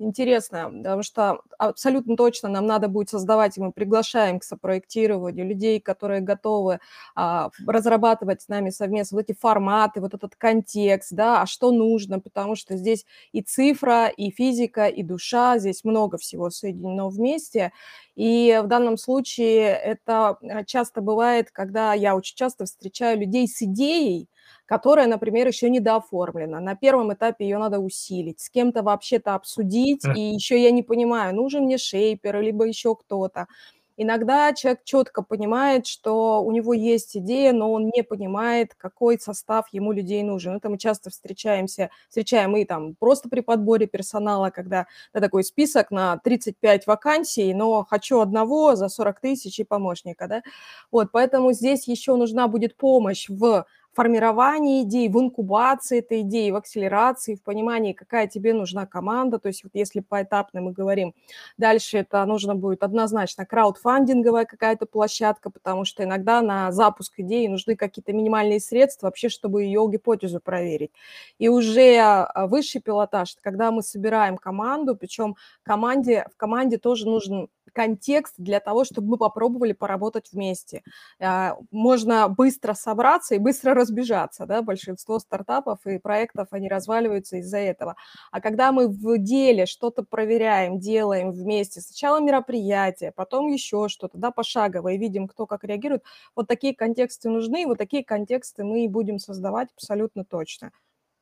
интересно, 0.04 0.72
потому 0.72 1.04
что 1.04 1.42
абсолютно 1.58 2.16
точно 2.16 2.50
нам 2.50 2.66
надо 2.66 2.88
будет 2.88 3.10
создавать, 3.10 3.58
и 3.58 3.62
мы 3.62 3.72
приглашаем 3.72 4.40
к 4.40 4.44
сопроектированию 4.44 5.48
людей, 5.48 5.80
которые 5.80 6.22
готовы 6.22 6.80
а, 7.16 7.50
разрабатывать 7.66 8.42
с 8.42 8.48
нами 8.48 8.70
совместно 8.70 9.18
вот 9.18 9.30
эти 9.30 9.38
форматы, 9.38 10.02
вот 10.02 10.14
этот 10.14 10.36
контекст, 10.36 11.14
да, 11.14 11.42
а 11.42 11.46
что 11.46 11.72
нужно, 11.72 12.20
потому 12.20 12.56
что 12.56 12.78
здесь 12.78 13.06
и 13.32 13.42
цифра, 13.42 14.08
и 14.08 14.30
физика, 14.32 14.88
и 14.88 15.04
душа, 15.04 15.58
здесь 15.58 15.84
много 15.84 16.18
всего 16.18 16.50
соединено 16.50 17.10
вместе, 17.10 17.72
и 18.16 18.62
в 18.64 18.68
данном 18.68 18.98
случае 18.98 19.70
это 19.70 20.38
а, 20.42 20.64
часто 20.66 21.02
бывает, 21.02 21.52
когда 21.52 21.94
я 21.94 22.16
очень 22.16 22.36
часто 22.36 22.66
встречаю 22.66 23.20
людей 23.20 23.48
с 23.48 23.62
идеей, 23.62 24.30
которая, 24.66 25.08
например, 25.08 25.48
еще 25.48 25.70
не 25.70 25.80
дооформлена. 25.80 26.60
На 26.60 26.76
первом 26.76 27.14
этапе 27.14 27.46
ее 27.46 27.58
надо 27.58 27.80
усилить, 27.80 28.40
с 28.40 28.50
кем-то 28.50 28.84
вообще-то 28.84 29.36
обсудить, 29.36 30.04
и 30.16 30.22
еще 30.22 30.62
я 30.62 30.72
не 30.72 30.84
понимаю, 30.84 31.36
нужен 31.36 31.64
мне 31.64 31.78
шейпер, 31.78 32.42
либо 32.42 32.66
еще 32.66 32.96
кто-то. 32.96 33.48
Иногда 33.96 34.54
человек 34.54 34.82
четко 34.86 35.22
понимает, 35.22 35.86
что 35.86 36.42
у 36.44 36.52
него 36.52 36.74
есть 36.74 37.16
идея, 37.16 37.54
но 37.54 37.72
он 37.72 37.92
не 37.94 38.02
понимает, 38.02 38.74
какой 38.76 39.20
состав 39.20 39.68
ему 39.72 39.92
людей 39.92 40.24
нужен. 40.24 40.56
Это 40.56 40.70
мы 40.70 40.80
часто 40.80 41.12
встречаемся, 41.12 41.92
встречаем 42.10 42.56
и 42.58 42.66
там 42.66 42.96
просто 42.96 43.30
при 43.30 43.42
подборе 43.42 43.86
персонала, 43.86 44.50
когда 44.50 44.88
да, 45.14 45.20
такой 45.20 45.44
список 45.44 45.92
на 45.92 46.18
35 46.18 46.88
вакансий, 46.88 47.54
но 47.54 47.86
хочу 47.88 48.20
одного 48.20 48.76
за 48.76 48.90
40 48.90 49.20
тысяч 49.20 49.60
и 49.60 49.64
помощника, 49.64 50.28
да. 50.28 50.42
Вот, 50.92 51.12
поэтому 51.12 51.54
здесь 51.54 51.88
еще 51.88 52.16
нужна 52.16 52.48
будет 52.48 52.76
помощь 52.76 53.30
в 53.30 53.66
формировании 53.94 54.84
идей, 54.84 55.10
в 55.10 55.20
инкубации 55.20 56.00
этой 56.00 56.22
идеи, 56.22 56.52
в 56.52 56.56
акселерации, 56.56 57.36
в 57.36 57.44
понимании, 57.44 57.94
какая 57.94 58.28
тебе 58.28 58.54
нужна 58.54 58.86
команда. 58.86 59.40
То 59.40 59.48
есть 59.48 59.64
вот 59.64 59.72
если 59.74 60.00
поэтапно 60.00 60.62
мы 60.62 60.72
говорим, 60.72 61.14
дальше 61.58 62.00
это 62.00 62.26
нужно 62.26 62.56
будет 62.56 62.84
однозначно 62.84 63.46
краудфандинговая 63.46 64.46
какая-то 64.46 64.86
площадка, 64.86 65.50
потому 65.50 65.86
что 65.86 66.04
иногда 66.04 66.42
на 66.42 66.72
запуск 66.72 67.14
идеи 67.18 67.48
нужны 67.48 67.76
какие-то 67.76 68.14
минимальные 68.14 68.60
средства 68.60 69.08
вообще, 69.08 69.30
чтобы 69.30 69.64
ее 69.64 69.88
гипотезу 69.92 70.40
проверить. 70.40 70.92
И 71.38 71.48
уже 71.48 71.98
а, 71.98 72.48
высший 72.48 72.82
пилотаж, 72.82 73.36
когда 73.42 73.72
мы 73.72 73.84
собираем 73.84 74.38
команду, 74.38 74.96
причем 74.96 75.36
команде, 75.64 76.28
в 76.34 76.38
команде 76.38 76.78
тоже 76.78 77.06
нужен 77.06 77.50
контекст 77.74 78.36
для 78.38 78.60
того, 78.60 78.86
чтобы 78.86 79.10
мы 79.10 79.18
попробовали 79.18 79.74
поработать 79.74 80.32
вместе. 80.32 80.84
А, 81.20 81.58
можно 81.72 82.30
быстро 82.30 82.74
собраться 82.74 83.36
и 83.36 83.40
быстро 83.40 83.74
разбежаться, 83.84 84.46
да, 84.46 84.62
большинство 84.62 85.20
стартапов 85.20 85.86
и 85.86 86.00
проектов, 86.00 86.48
они 86.52 86.68
разваливаются 86.68 87.38
из-за 87.38 87.60
этого. 87.60 87.96
А 88.32 88.42
когда 88.42 88.72
мы 88.72 88.88
в 88.88 89.18
деле 89.20 89.66
что-то 89.66 90.04
проверяем, 90.04 90.80
делаем 90.80 91.32
вместе, 91.32 91.82
сначала 91.82 92.20
мероприятие, 92.20 93.12
потом 93.12 93.48
еще 93.48 93.88
что-то, 93.90 94.18
да, 94.18 94.32
пошагово, 94.32 94.90
и 94.90 94.98
видим, 94.98 95.28
кто 95.28 95.46
как 95.46 95.64
реагирует, 95.64 96.04
вот 96.36 96.48
такие 96.48 96.74
контексты 96.76 97.30
нужны, 97.30 97.66
вот 97.68 97.78
такие 97.78 98.04
контексты 98.04 98.64
мы 98.64 98.86
и 98.86 98.88
будем 98.88 99.20
создавать 99.20 99.70
абсолютно 99.76 100.26
точно. 100.26 100.72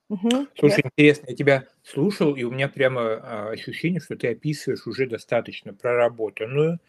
Угу. 0.09 0.47
Слушай, 0.59 0.83
Нет. 0.83 0.91
интересно, 0.93 1.25
я 1.29 1.35
тебя 1.35 1.67
слушал, 1.83 2.35
и 2.35 2.43
у 2.43 2.51
меня 2.51 2.67
прямо 2.67 3.01
а, 3.01 3.49
ощущение, 3.51 4.01
что 4.01 4.15
ты 4.15 4.27
описываешь 4.27 4.85
уже 4.85 5.07
достаточно 5.07 5.73
проработанную 5.73 6.79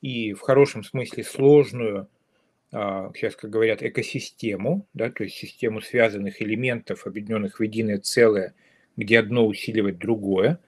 и 0.00 0.32
в 0.32 0.40
хорошем 0.40 0.82
смысле 0.82 1.24
сложную, 1.24 2.08
сейчас, 2.72 3.34
как 3.34 3.50
говорят, 3.50 3.82
экосистему, 3.82 4.86
да, 4.94 5.10
то 5.10 5.24
есть 5.24 5.36
систему 5.36 5.80
связанных 5.80 6.40
элементов, 6.40 7.06
объединенных 7.06 7.58
в 7.58 7.62
единое 7.62 7.98
целое, 7.98 8.54
где 8.96 9.18
одно 9.18 9.46
усиливает 9.46 9.98
другое. 9.98 10.60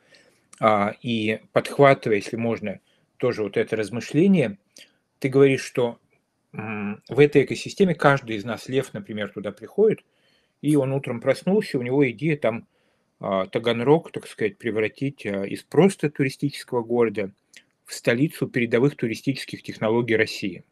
А, 0.60 0.94
и 1.00 1.40
подхватывая, 1.52 2.16
если 2.16 2.36
можно, 2.36 2.80
тоже 3.18 3.42
вот 3.44 3.56
это 3.56 3.76
размышление, 3.76 4.58
ты 5.20 5.28
говоришь, 5.28 5.62
что 5.62 5.98
в 6.52 7.18
этой 7.18 7.44
экосистеме 7.44 7.94
каждый 7.94 8.36
из 8.36 8.44
нас, 8.44 8.68
лев, 8.68 8.92
например, 8.92 9.30
туда 9.30 9.52
приходит– 9.52 10.04
и 10.62 10.76
он 10.76 10.92
утром 10.92 11.20
проснулся, 11.20 11.78
у 11.78 11.82
него 11.82 12.08
идея 12.10 12.36
там 12.38 12.66
а, 13.20 13.46
Таганрог, 13.46 14.12
так 14.12 14.26
сказать, 14.26 14.56
превратить 14.58 15.26
а, 15.26 15.44
из 15.44 15.64
просто 15.64 16.08
туристического 16.08 16.82
города 16.82 17.32
в 17.84 17.92
столицу 17.92 18.46
передовых 18.46 18.96
туристических 18.96 19.62
технологий 19.62 20.16
России. 20.16 20.64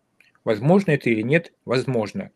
Возможно 0.44 0.92
это 0.92 1.10
или 1.10 1.22
нет? 1.22 1.52
Возможно. 1.64 2.30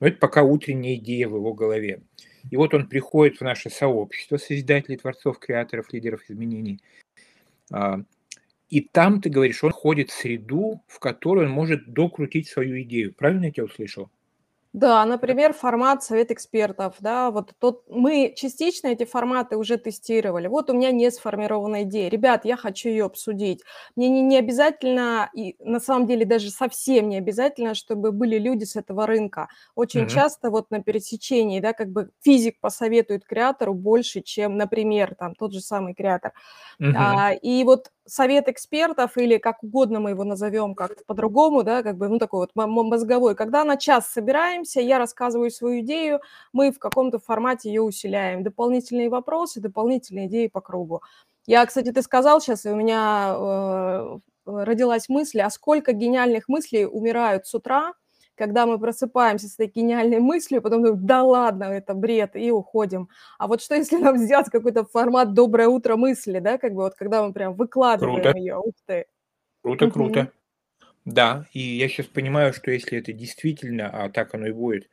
Но 0.00 0.06
это 0.06 0.18
пока 0.18 0.42
утренняя 0.42 0.94
идея 0.96 1.28
в 1.28 1.36
его 1.36 1.52
голове. 1.52 2.02
И 2.50 2.56
вот 2.56 2.72
он 2.72 2.88
приходит 2.88 3.38
в 3.38 3.42
наше 3.42 3.68
сообщество 3.68 4.38
созидателей, 4.38 4.96
творцов, 4.96 5.38
креаторов, 5.38 5.92
лидеров 5.92 6.22
изменений. 6.28 6.80
А, 7.70 8.00
и 8.70 8.80
там, 8.80 9.20
ты 9.20 9.28
говоришь, 9.28 9.62
он 9.62 9.72
ходит 9.72 10.10
в 10.10 10.14
среду, 10.14 10.82
в 10.86 10.98
которой 11.00 11.46
он 11.46 11.52
может 11.52 11.92
докрутить 11.92 12.48
свою 12.48 12.80
идею. 12.82 13.14
Правильно 13.14 13.46
я 13.46 13.50
тебя 13.50 13.64
услышал? 13.64 14.10
Да, 14.74 15.04
например, 15.04 15.52
формат 15.52 16.04
совет 16.04 16.30
экспертов, 16.30 16.94
да, 17.00 17.32
вот 17.32 17.54
тот, 17.58 17.82
мы 17.88 18.32
частично 18.36 18.86
эти 18.88 19.04
форматы 19.04 19.56
уже 19.56 19.78
тестировали. 19.78 20.46
Вот 20.46 20.70
у 20.70 20.74
меня 20.74 20.92
не 20.92 21.10
сформирована 21.10 21.82
идея. 21.82 22.08
Ребят, 22.08 22.44
я 22.44 22.56
хочу 22.56 22.88
ее 22.88 23.04
обсудить. 23.06 23.62
Мне 23.96 24.08
не, 24.08 24.22
не 24.22 24.38
обязательно, 24.38 25.28
и 25.34 25.56
на 25.58 25.80
самом 25.80 26.06
деле 26.06 26.24
даже 26.24 26.50
совсем 26.50 27.08
не 27.08 27.18
обязательно, 27.18 27.74
чтобы 27.74 28.12
были 28.12 28.38
люди 28.38 28.62
с 28.62 28.76
этого 28.76 29.08
рынка. 29.08 29.48
Очень 29.74 30.06
Мгм. 30.06 30.06
часто 30.06 30.50
вот 30.50 30.70
на 30.70 30.80
пересечении, 30.84 31.58
да, 31.58 31.72
как 31.72 31.88
бы 31.90 32.10
физик 32.22 32.60
посоветует 32.60 33.24
креатору 33.24 33.74
больше, 33.74 34.20
чем, 34.20 34.56
например, 34.56 35.16
там 35.16 35.34
тот 35.34 35.52
же 35.52 35.60
самый 35.60 35.94
креатор. 35.94 36.32
Мгм. 36.78 37.20
А, 37.22 37.32
и 37.32 37.64
вот 37.64 37.90
совет 38.06 38.48
экспертов 38.48 39.16
или 39.16 39.38
как 39.38 39.62
угодно 39.62 40.00
мы 40.00 40.10
его 40.10 40.24
назовем 40.24 40.74
как-то 40.74 41.02
по-другому, 41.06 41.62
да, 41.62 41.82
как 41.82 41.96
бы, 41.96 42.08
ну, 42.08 42.18
такой 42.18 42.40
вот 42.40 42.50
мо- 42.54 42.66
мозговой. 42.66 43.34
Когда 43.34 43.64
на 43.64 43.76
час 43.76 44.08
собираемся, 44.08 44.80
я 44.80 44.98
рассказываю 44.98 45.50
свою 45.50 45.80
идею, 45.80 46.20
мы 46.52 46.72
в 46.72 46.78
каком-то 46.78 47.18
формате 47.18 47.68
ее 47.70 47.82
усиляем. 47.82 48.42
Дополнительные 48.42 49.08
вопросы, 49.10 49.60
дополнительные 49.60 50.26
идеи 50.26 50.48
по 50.48 50.60
кругу. 50.60 51.02
Я, 51.46 51.64
кстати, 51.66 51.92
ты 51.92 52.02
сказал 52.02 52.40
сейчас, 52.40 52.66
и 52.66 52.70
у 52.70 52.76
меня 52.76 53.34
э, 53.36 54.18
родилась 54.46 55.08
мысль, 55.08 55.40
а 55.40 55.50
сколько 55.50 55.92
гениальных 55.92 56.48
мыслей 56.48 56.86
умирают 56.86 57.46
с 57.46 57.54
утра, 57.54 57.94
когда 58.40 58.64
мы 58.64 58.78
просыпаемся 58.78 59.48
с 59.48 59.54
этой 59.54 59.66
гениальной 59.66 60.18
мыслью, 60.18 60.62
потом 60.62 60.82
думаем, 60.82 61.06
да 61.06 61.22
ладно, 61.22 61.64
это 61.64 61.92
бред, 61.92 62.36
и 62.36 62.50
уходим. 62.50 63.10
А 63.38 63.46
вот 63.46 63.60
что, 63.60 63.74
если 63.76 63.98
нам 63.98 64.16
сделать 64.16 64.48
какой-то 64.48 64.84
формат 64.86 65.34
«доброе 65.34 65.68
утро 65.68 65.96
мысли», 65.96 66.38
да, 66.38 66.56
как 66.56 66.72
бы 66.72 66.82
вот 66.84 66.94
когда 66.94 67.22
мы 67.22 67.34
прям 67.34 67.54
выкладываем 67.54 68.16
Круто. 68.16 68.38
ее, 68.38 68.56
ух 68.56 68.74
ты. 68.86 69.04
Круто, 69.62 69.86
Мгм. 69.86 69.92
круто. 69.92 70.32
Да, 71.04 71.46
и 71.52 71.60
я 71.60 71.88
сейчас 71.88 72.06
понимаю, 72.06 72.52
что 72.54 72.70
если 72.70 72.98
это 72.98 73.12
действительно, 73.12 73.90
а 73.90 74.10
так 74.10 74.34
оно 74.34 74.48
и 74.48 74.52
будет, 74.52 74.88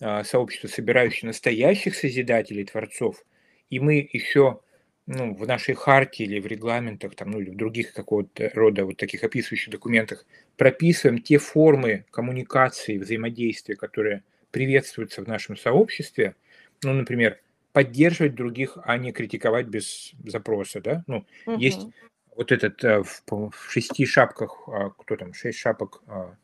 а, 0.00 0.24
сообщество, 0.24 0.68
собирающее 0.68 1.28
настоящих 1.28 1.94
созидателей, 1.94 2.64
творцов, 2.64 3.24
и 3.70 3.80
мы 3.80 4.08
еще 4.12 4.60
ну, 5.06 5.34
в 5.34 5.46
нашей 5.46 5.74
харте 5.74 6.24
или 6.24 6.40
в 6.40 6.46
регламентах, 6.46 7.14
там, 7.14 7.30
ну, 7.30 7.40
или 7.40 7.50
в 7.50 7.56
других 7.56 7.92
какого-то 7.92 8.50
рода 8.54 8.84
вот 8.84 8.96
таких 8.96 9.22
описывающих 9.22 9.70
документах 9.70 10.26
прописываем 10.56 11.22
те 11.22 11.38
формы 11.38 12.04
коммуникации, 12.10 12.98
взаимодействия, 12.98 13.76
которые 13.76 14.24
приветствуются 14.50 15.22
в 15.22 15.28
нашем 15.28 15.56
сообществе, 15.56 16.34
ну, 16.82 16.92
например, 16.92 17.38
поддерживать 17.72 18.34
других, 18.34 18.78
а 18.84 18.96
не 18.96 19.12
критиковать 19.12 19.66
без 19.66 20.12
запроса, 20.24 20.80
да, 20.80 21.04
ну, 21.06 21.26
есть 21.56 21.82
Мгм. 21.82 21.92
вот 22.34 22.52
этот 22.52 22.82
э, 22.82 23.02
в, 23.02 23.22
в 23.28 23.70
шести 23.70 24.06
шапках, 24.06 24.68
а, 24.68 24.90
кто 24.90 25.16
там, 25.16 25.34
шесть 25.34 25.58
шапок 25.58 26.02
а, 26.06 26.36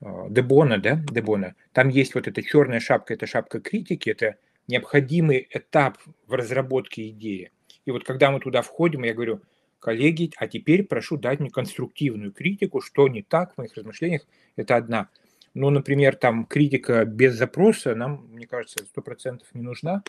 а, 0.00 0.28
Дебона, 0.30 0.78
да, 0.78 1.00
Дебона, 1.10 1.54
там 1.72 1.88
есть 1.88 2.14
вот 2.14 2.26
эта 2.26 2.42
черная 2.42 2.80
шапка, 2.80 3.14
это 3.14 3.26
шапка 3.26 3.60
критики, 3.60 4.10
это 4.10 4.36
необходимый 4.66 5.46
этап 5.50 5.98
в 6.26 6.34
разработке 6.34 7.08
идеи. 7.10 7.52
И 7.86 7.90
вот 7.90 8.04
когда 8.04 8.30
мы 8.30 8.40
туда 8.40 8.60
входим, 8.62 9.04
я 9.04 9.14
говорю, 9.14 9.40
коллеги, 9.78 10.32
а 10.36 10.48
теперь 10.48 10.82
прошу 10.82 11.16
дать 11.16 11.40
мне 11.40 11.50
конструктивную 11.50 12.32
критику, 12.32 12.80
что 12.80 13.08
не 13.08 13.22
так 13.22 13.54
в 13.54 13.58
моих 13.58 13.74
размышлениях, 13.74 14.22
это 14.56 14.76
одна. 14.76 15.08
Ну, 15.54 15.70
например, 15.70 16.16
там 16.16 16.44
критика 16.44 17.04
без 17.04 17.34
запроса 17.34 17.94
нам, 17.94 18.26
мне 18.32 18.46
кажется, 18.46 18.84
сто 18.84 19.00
процентов 19.00 19.48
не 19.54 19.62
нужна. 19.62 20.02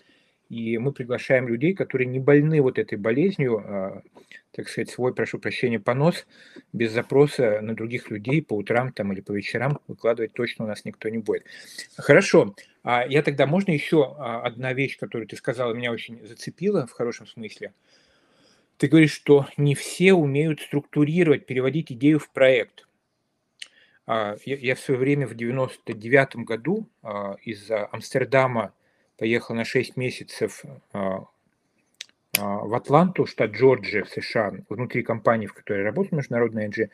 И 0.50 0.78
мы 0.78 0.92
приглашаем 0.92 1.48
людей, 1.48 1.74
которые 1.74 2.08
не 2.08 2.20
больны 2.20 2.62
вот 2.62 2.80
этой 2.80 2.98
болезнью, 2.98 3.62
а, 3.66 4.02
так 4.52 4.70
сказать, 4.70 4.90
свой, 4.90 5.14
прошу 5.14 5.40
прощения, 5.40 5.80
понос 5.80 6.26
без 6.74 6.92
запроса 6.92 7.60
на 7.62 7.76
других 7.76 8.10
людей 8.10 8.42
по 8.42 8.54
утрам 8.54 8.92
там 8.92 9.12
или 9.14 9.22
по 9.22 9.34
вечерам 9.34 9.80
выкладывать 9.88 10.34
точно 10.34 10.66
у 10.66 10.68
нас 10.68 10.86
никто 10.86 11.10
не 11.10 11.18
будет. 11.18 11.46
Хорошо. 11.98 12.56
А 12.84 13.06
я 13.06 13.22
тогда, 13.24 13.46
можно 13.46 13.72
еще 13.72 14.16
а, 14.18 14.42
одна 14.42 14.74
вещь, 14.74 14.98
которую 14.98 15.28
ты 15.28 15.36
сказала, 15.36 15.74
меня 15.74 15.92
очень 15.92 16.26
зацепила 16.26 16.88
в 16.88 16.92
хорошем 16.92 17.28
смысле. 17.28 17.74
Ты 18.78 18.88
говоришь, 18.88 19.14
что 19.14 19.48
не 19.58 19.76
все 19.76 20.14
умеют 20.14 20.62
структурировать, 20.62 21.46
переводить 21.46 21.92
идею 21.92 22.20
в 22.20 22.30
проект. 22.32 22.88
А, 24.06 24.38
я 24.46 24.76
в 24.76 24.80
свое 24.80 24.98
время 24.98 25.28
в 25.28 25.36
99 25.36 26.38
году 26.38 26.88
из 27.44 27.70
Амстердама 27.92 28.74
поехал 29.18 29.56
на 29.56 29.66
6 29.66 29.98
месяцев 29.98 30.64
а, 30.94 31.26
а, 32.38 32.60
в 32.60 32.74
Атланту, 32.74 33.26
штат 33.26 33.52
Джорджия 33.52 34.04
в 34.04 34.10
США, 34.10 34.54
внутри 34.70 35.04
компании, 35.04 35.48
в 35.48 35.54
которой 35.54 35.84
работаю, 35.84 36.18
международная 36.18 36.70
NG, 36.70 36.90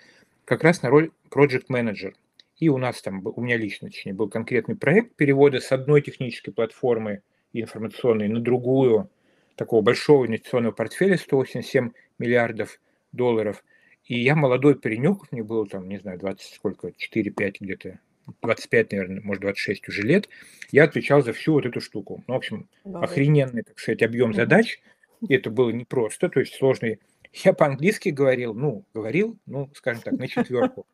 как 0.45 0.63
раз 0.63 0.81
на 0.81 0.89
роль 0.89 1.11
project 1.29 1.65
manager. 1.69 2.13
И 2.57 2.69
у 2.69 2.77
нас 2.77 3.01
там, 3.01 3.21
у 3.25 3.41
меня 3.41 3.57
лично, 3.57 3.89
точнее, 3.89 4.13
был 4.13 4.29
конкретный 4.29 4.75
проект 4.75 5.15
перевода 5.15 5.59
с 5.59 5.71
одной 5.71 6.01
технической 6.01 6.53
платформы 6.53 7.21
информационной 7.51 8.27
на 8.27 8.39
другую, 8.39 9.09
такого 9.55 9.81
большого 9.81 10.25
инвестиционного 10.25 10.71
портфеля 10.71 11.17
187 11.17 11.91
миллиардов 12.19 12.79
долларов. 13.11 13.63
И 14.05 14.19
я 14.19 14.35
молодой 14.35 14.75
паренек, 14.75 15.31
мне 15.31 15.43
было 15.43 15.65
там, 15.67 15.87
не 15.87 15.97
знаю, 15.97 16.19
20 16.19 16.55
сколько, 16.55 16.89
4-5 16.89 17.55
где-то 17.59 17.99
25, 18.41 18.91
наверное, 18.91 19.21
может, 19.21 19.41
26 19.41 19.89
уже 19.89 20.01
лет, 20.01 20.29
я 20.71 20.85
отвечал 20.85 21.21
за 21.21 21.33
всю 21.33 21.53
вот 21.53 21.65
эту 21.65 21.81
штуку. 21.81 22.23
Ну, 22.27 22.33
в 22.33 22.37
общем, 22.37 22.69
да, 22.85 23.01
охрененный, 23.01 23.63
так 23.63 23.79
сказать, 23.79 24.01
объем 24.01 24.33
задач. 24.33 24.79
И 25.27 25.33
это 25.33 25.49
было 25.49 25.69
непросто, 25.69 26.29
то 26.29 26.39
есть 26.39 26.55
сложный. 26.55 26.99
Я 27.31 27.53
по-английски 27.53 28.09
говорил, 28.09 28.53
ну, 28.53 28.85
говорил, 28.93 29.37
ну, 29.45 29.69
скажем 29.73 30.03
так, 30.03 30.13
на 30.13 30.27
четверку. 30.27 30.85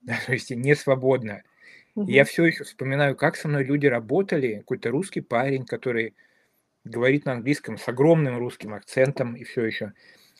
Да, 0.00 0.18
то 0.26 0.32
есть 0.32 0.50
не 0.50 0.74
свободно. 0.74 1.42
Я 1.96 2.24
все 2.24 2.44
еще 2.44 2.64
вспоминаю, 2.64 3.16
как 3.16 3.36
со 3.36 3.48
мной 3.48 3.64
люди 3.64 3.86
работали. 3.86 4.58
Какой-то 4.58 4.90
русский 4.90 5.22
парень, 5.22 5.64
который 5.64 6.14
говорит 6.84 7.24
на 7.24 7.32
английском 7.32 7.78
с 7.78 7.88
огромным 7.88 8.38
русским 8.38 8.74
акцентом 8.74 9.34
и 9.34 9.44
все 9.44 9.64
еще. 9.64 9.92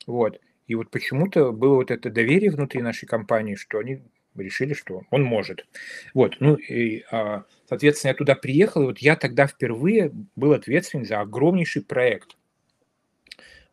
Вот. 0.07 0.41
И 0.67 0.75
вот 0.75 0.91
почему-то 0.91 1.53
было 1.53 1.77
вот 1.77 1.91
это 1.91 2.11
доверие 2.11 2.51
внутри 2.51 2.83
нашей 2.83 3.07
компании, 3.07 3.55
что 3.55 3.79
они 3.79 4.03
решили, 4.45 4.75
что 4.75 5.03
он 5.11 5.23
может. 5.23 5.67
Вот, 6.15 6.37
ну, 6.41 6.55
и, 6.55 7.05
а, 7.11 7.45
соответственно, 7.69 8.11
я 8.11 8.15
туда 8.15 8.35
приехал, 8.35 8.83
и 8.83 8.87
вот 8.87 8.99
я 8.99 9.17
тогда 9.17 9.47
впервые 9.47 10.13
был 10.35 10.53
ответственен 10.53 11.05
за 11.05 11.21
огромнейший 11.21 11.83
проект. 11.83 12.37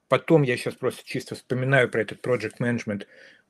Потом 0.07 0.43
я 0.43 0.57
сейчас 0.57 0.75
просто 0.75 1.03
чисто 1.05 1.35
вспоминаю 1.35 1.89
про 1.89 2.01
этот 2.01 2.25
project 2.25 2.57
management 2.59 3.05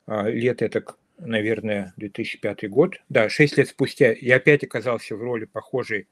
а, 0.06 0.28
лет 0.28 0.62
это, 0.62 0.84
наверное, 1.18 1.92
2005 1.96 2.68
год. 2.70 2.96
Да, 3.08 3.28
6 3.28 3.58
лет 3.58 3.68
спустя 3.68 4.12
я 4.12 4.36
опять 4.36 4.64
оказался 4.64 5.16
в 5.16 5.22
роли 5.22 5.44
похожей 5.44 6.08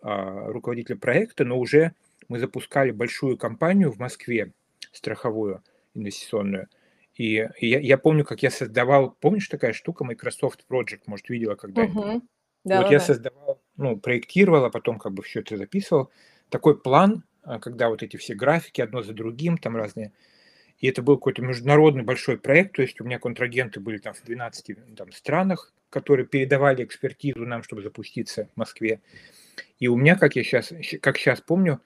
а, 0.00 0.50
руководителя 0.52 0.96
проекта, 0.96 1.44
но 1.44 1.58
уже 1.58 1.92
мы 2.28 2.38
запускали 2.38 2.90
большую 2.90 3.36
компанию 3.36 3.90
в 3.90 3.98
Москве, 3.98 4.52
страховую, 4.92 5.62
инвестиционную– 5.94 6.68
и, 7.16 7.48
я, 7.60 7.80
я 7.80 7.98
помню, 7.98 8.24
как 8.24 8.42
я 8.42 8.50
создавал, 8.50 9.16
помнишь 9.20 9.48
такая 9.48 9.72
штука 9.72 10.04
Microsoft 10.04 10.64
Project, 10.68 11.02
может, 11.06 11.28
видела 11.30 11.54
когда-нибудь? 11.54 11.96
Угу. 11.96 12.22
Да, 12.64 12.78
вот 12.78 12.86
да, 12.86 12.92
я 12.92 12.98
да. 12.98 13.04
создавал, 13.04 13.62
ну, 13.76 13.96
проектировал, 13.96 14.64
а 14.64 14.70
потом 14.70 14.98
как 14.98 15.12
бы 15.12 15.22
все 15.22 15.40
это 15.40 15.56
записывал. 15.56 16.10
Такой 16.50 16.78
план, 16.78 17.24
а, 17.42 17.58
когда 17.58 17.88
вот 17.88 18.02
эти 18.02 18.16
все 18.16 18.34
графики 18.34 18.80
одно 18.80 19.02
за 19.02 19.14
другим, 19.14 19.56
там 19.56 19.76
разные. 19.76 20.12
И 20.78 20.88
это 20.88 21.00
был 21.00 21.16
какой-то 21.16 21.42
международный 21.42 22.02
большой 22.02 22.38
проект, 22.38 22.76
то 22.76 22.82
есть 22.82 23.00
у 23.00 23.04
меня 23.04 23.18
контрагенты 23.18 23.80
были 23.80 23.96
там 23.96 24.12
в 24.12 24.22
12 24.22 24.76
там, 24.94 25.10
странах, 25.12 25.72
которые 25.88 26.26
передавали 26.26 26.84
экспертизу 26.84 27.46
нам, 27.46 27.62
чтобы 27.62 27.82
запуститься 27.82 28.50
в 28.54 28.58
Москве. 28.58 29.00
И 29.78 29.88
у 29.88 29.96
меня, 29.96 30.16
как 30.16 30.36
я 30.36 30.44
сейчас, 30.44 30.72
как 31.00 31.16
сейчас 31.16 31.40
помню, 31.40 31.80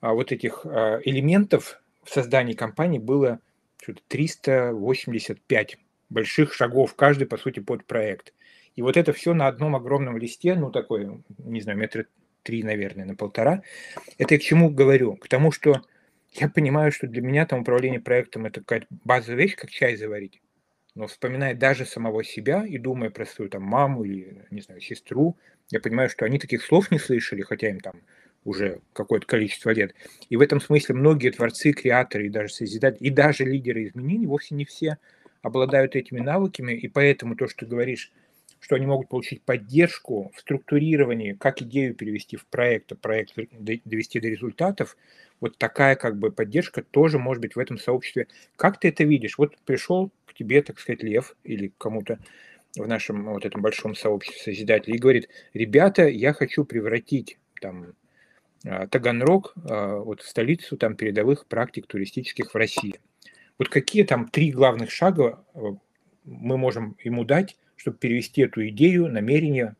а, 0.00 0.14
вот 0.14 0.32
этих 0.32 0.64
а, 0.64 1.00
элементов 1.04 1.82
в 2.02 2.10
создании 2.10 2.54
компании 2.54 2.98
было 2.98 3.40
что-то 3.82 4.02
385 4.08 5.78
больших 6.08 6.54
шагов, 6.54 6.94
каждый, 6.94 7.26
по 7.26 7.36
сути, 7.36 7.60
под 7.60 7.84
проект. 7.86 8.34
И 8.76 8.82
вот 8.82 8.96
это 8.96 9.12
все 9.12 9.34
на 9.34 9.46
одном 9.46 9.76
огромном 9.76 10.16
листе, 10.16 10.54
ну, 10.54 10.70
такой, 10.70 11.22
не 11.38 11.60
знаю, 11.60 11.78
метра 11.78 12.06
три, 12.42 12.62
наверное, 12.62 13.04
на 13.04 13.14
полтора. 13.14 13.62
Это 14.18 14.34
я 14.34 14.40
к 14.40 14.42
чему 14.42 14.70
говорю? 14.70 15.16
К 15.16 15.28
тому, 15.28 15.52
что 15.52 15.82
я 16.32 16.48
понимаю, 16.48 16.92
что 16.92 17.06
для 17.06 17.22
меня 17.22 17.46
там 17.46 17.60
управление 17.60 18.00
проектом 18.00 18.46
это 18.46 18.60
какая-то 18.60 18.86
базовая 19.04 19.38
вещь, 19.42 19.56
как 19.56 19.70
чай 19.70 19.96
заварить. 19.96 20.40
Но 20.94 21.06
вспоминая 21.06 21.54
даже 21.54 21.86
самого 21.86 22.24
себя 22.24 22.64
и 22.66 22.78
думая 22.78 23.10
про 23.10 23.24
свою 23.24 23.50
там 23.50 23.62
маму 23.62 24.04
или, 24.04 24.46
не 24.50 24.60
знаю, 24.60 24.80
сестру, 24.80 25.36
я 25.70 25.80
понимаю, 25.80 26.08
что 26.08 26.24
они 26.24 26.38
таких 26.38 26.62
слов 26.62 26.90
не 26.90 26.98
слышали, 26.98 27.42
хотя 27.42 27.68
им 27.68 27.80
там 27.80 28.02
уже 28.44 28.80
какое-то 28.92 29.26
количество 29.26 29.70
лет. 29.70 29.94
И 30.28 30.36
в 30.36 30.40
этом 30.40 30.60
смысле 30.60 30.94
многие 30.94 31.30
творцы, 31.30 31.72
креаторы 31.72 32.26
и 32.26 32.30
даже 32.30 32.52
созидатели, 32.52 33.06
и 33.06 33.10
даже 33.10 33.44
лидеры 33.44 33.86
изменений, 33.86 34.26
вовсе 34.26 34.54
не 34.54 34.64
все 34.64 34.98
обладают 35.42 35.96
этими 35.96 36.20
навыками, 36.20 36.72
и 36.72 36.88
поэтому 36.88 37.36
то, 37.36 37.46
что 37.48 37.60
ты 37.60 37.66
говоришь, 37.66 38.12
что 38.60 38.76
они 38.76 38.86
могут 38.86 39.08
получить 39.08 39.42
поддержку 39.42 40.30
в 40.34 40.40
структурировании, 40.40 41.32
как 41.32 41.62
идею 41.62 41.94
перевести 41.94 42.36
в 42.36 42.46
проект, 42.46 42.92
а 42.92 42.94
проект 42.94 43.34
довести 43.84 44.20
до 44.20 44.28
результатов, 44.28 44.96
вот 45.40 45.56
такая 45.56 45.96
как 45.96 46.18
бы 46.18 46.30
поддержка 46.30 46.82
тоже 46.82 47.18
может 47.18 47.40
быть 47.40 47.56
в 47.56 47.58
этом 47.58 47.78
сообществе. 47.78 48.28
Как 48.56 48.78
ты 48.78 48.88
это 48.88 49.04
видишь? 49.04 49.38
Вот 49.38 49.56
пришел 49.64 50.10
к 50.26 50.34
тебе, 50.34 50.62
так 50.62 50.78
сказать, 50.78 51.02
Лев 51.02 51.34
или 51.42 51.72
кому-то 51.78 52.18
в 52.76 52.86
нашем 52.86 53.24
вот 53.24 53.46
этом 53.46 53.62
большом 53.62 53.94
сообществе 53.94 54.54
созидателей 54.54 54.96
и 54.96 55.00
говорит, 55.00 55.28
ребята, 55.54 56.06
я 56.06 56.34
хочу 56.34 56.64
превратить 56.64 57.38
там 57.60 57.94
Таганрог, 58.62 59.54
а, 59.68 59.96
вот 59.98 60.22
столицу 60.22 60.76
там 60.76 60.94
передовых 60.94 61.46
практик 61.46 61.86
туристических 61.86 62.52
в 62.52 62.56
России. 62.56 63.00
Вот 63.58 63.68
какие 63.68 64.04
там 64.04 64.28
три 64.28 64.52
главных 64.52 64.90
шага 64.90 65.44
э, 65.54 65.60
мы 66.24 66.56
можем 66.56 66.96
ему 67.02 67.24
дать, 67.24 67.56
чтобы 67.76 67.98
перевести 67.98 68.42
эту 68.42 68.66
идею, 68.68 69.08
намерение 69.08 69.76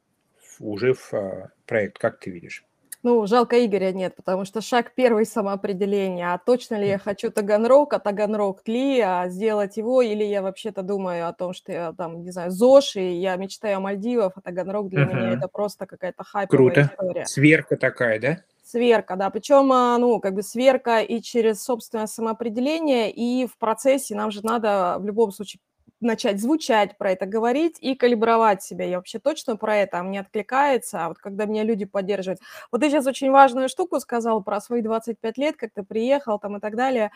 уже 0.58 0.94
в 0.94 1.12
а, 1.12 1.50
проект, 1.66 1.98
как 1.98 2.20
ты 2.20 2.30
видишь? 2.30 2.64
Ну, 3.02 3.26
жалко 3.26 3.64
Игоря 3.64 3.92
нет, 3.92 4.14
потому 4.14 4.44
что 4.44 4.60
шаг 4.60 4.92
первый– 4.94 5.24
самоопределение. 5.26 6.34
А 6.34 6.38
точно 6.38 6.74
ли 6.74 6.86
я 6.86 6.98
хочу 6.98 7.30
Таганрог, 7.30 7.94
а 7.94 7.98
Таганрог 7.98 8.60
ли, 8.68 9.00
а 9.00 9.26
сделать 9.30 9.78
его, 9.78 10.02
или 10.02 10.22
я 10.22 10.42
вообще-то 10.42 10.82
думаю 10.82 11.26
о 11.26 11.32
том, 11.32 11.54
что 11.54 11.72
я 11.72 11.92
там, 11.94 12.22
не 12.22 12.30
знаю, 12.30 12.50
ЗОЖ, 12.50 12.96
и 12.96 13.14
я 13.14 13.36
мечтаю 13.36 13.78
о 13.78 13.80
Мальдивах, 13.80 14.32
а 14.36 14.42
Таганрог 14.42 14.90
для 14.90 15.04
uh-huh. 15.04 15.14
меня 15.14 15.32
это 15.32 15.48
просто 15.48 15.86
какая-то 15.86 16.24
хайповая 16.24 16.48
Круто. 16.48 16.90
история. 16.92 17.24
Сверка 17.24 17.76
такая, 17.78 18.20
да? 18.20 18.42
Сверка, 18.70 19.16
да, 19.16 19.30
причем, 19.30 19.72
а, 19.72 19.98
ну, 19.98 20.20
как 20.20 20.34
бы 20.34 20.44
сверка 20.44 21.00
и 21.00 21.20
через 21.20 21.60
собственное 21.60 22.06
самоопределение, 22.06 23.10
и 23.10 23.48
в 23.48 23.58
процессе 23.58 24.14
нам 24.14 24.30
же 24.30 24.44
надо 24.44 24.98
в 25.00 25.04
любом 25.04 25.32
случае 25.32 25.60
начать 26.00 26.40
звучать 26.40 26.96
про 26.96 27.10
это, 27.10 27.26
говорить 27.26 27.78
и 27.80 27.96
калибровать 27.96 28.62
себя. 28.62 28.84
Я 28.84 28.98
вообще 28.98 29.18
точно 29.18 29.56
про 29.56 29.76
это, 29.76 29.98
а 29.98 30.02
мне 30.04 30.20
откликается, 30.20 31.04
а 31.04 31.08
вот 31.08 31.18
когда 31.18 31.46
меня 31.46 31.64
люди 31.64 31.84
поддерживают. 31.84 32.38
Вот 32.70 32.80
ты 32.80 32.90
сейчас 32.90 33.08
очень 33.08 33.32
важную 33.32 33.68
штуку 33.68 33.98
сказал 33.98 34.40
про 34.40 34.60
свои 34.60 34.82
25 34.82 35.36
лет, 35.36 35.56
как 35.56 35.72
ты 35.74 35.82
приехал 35.82 36.38
там 36.38 36.56
и 36.58 36.60
так 36.60 36.76
далее. 36.76 37.10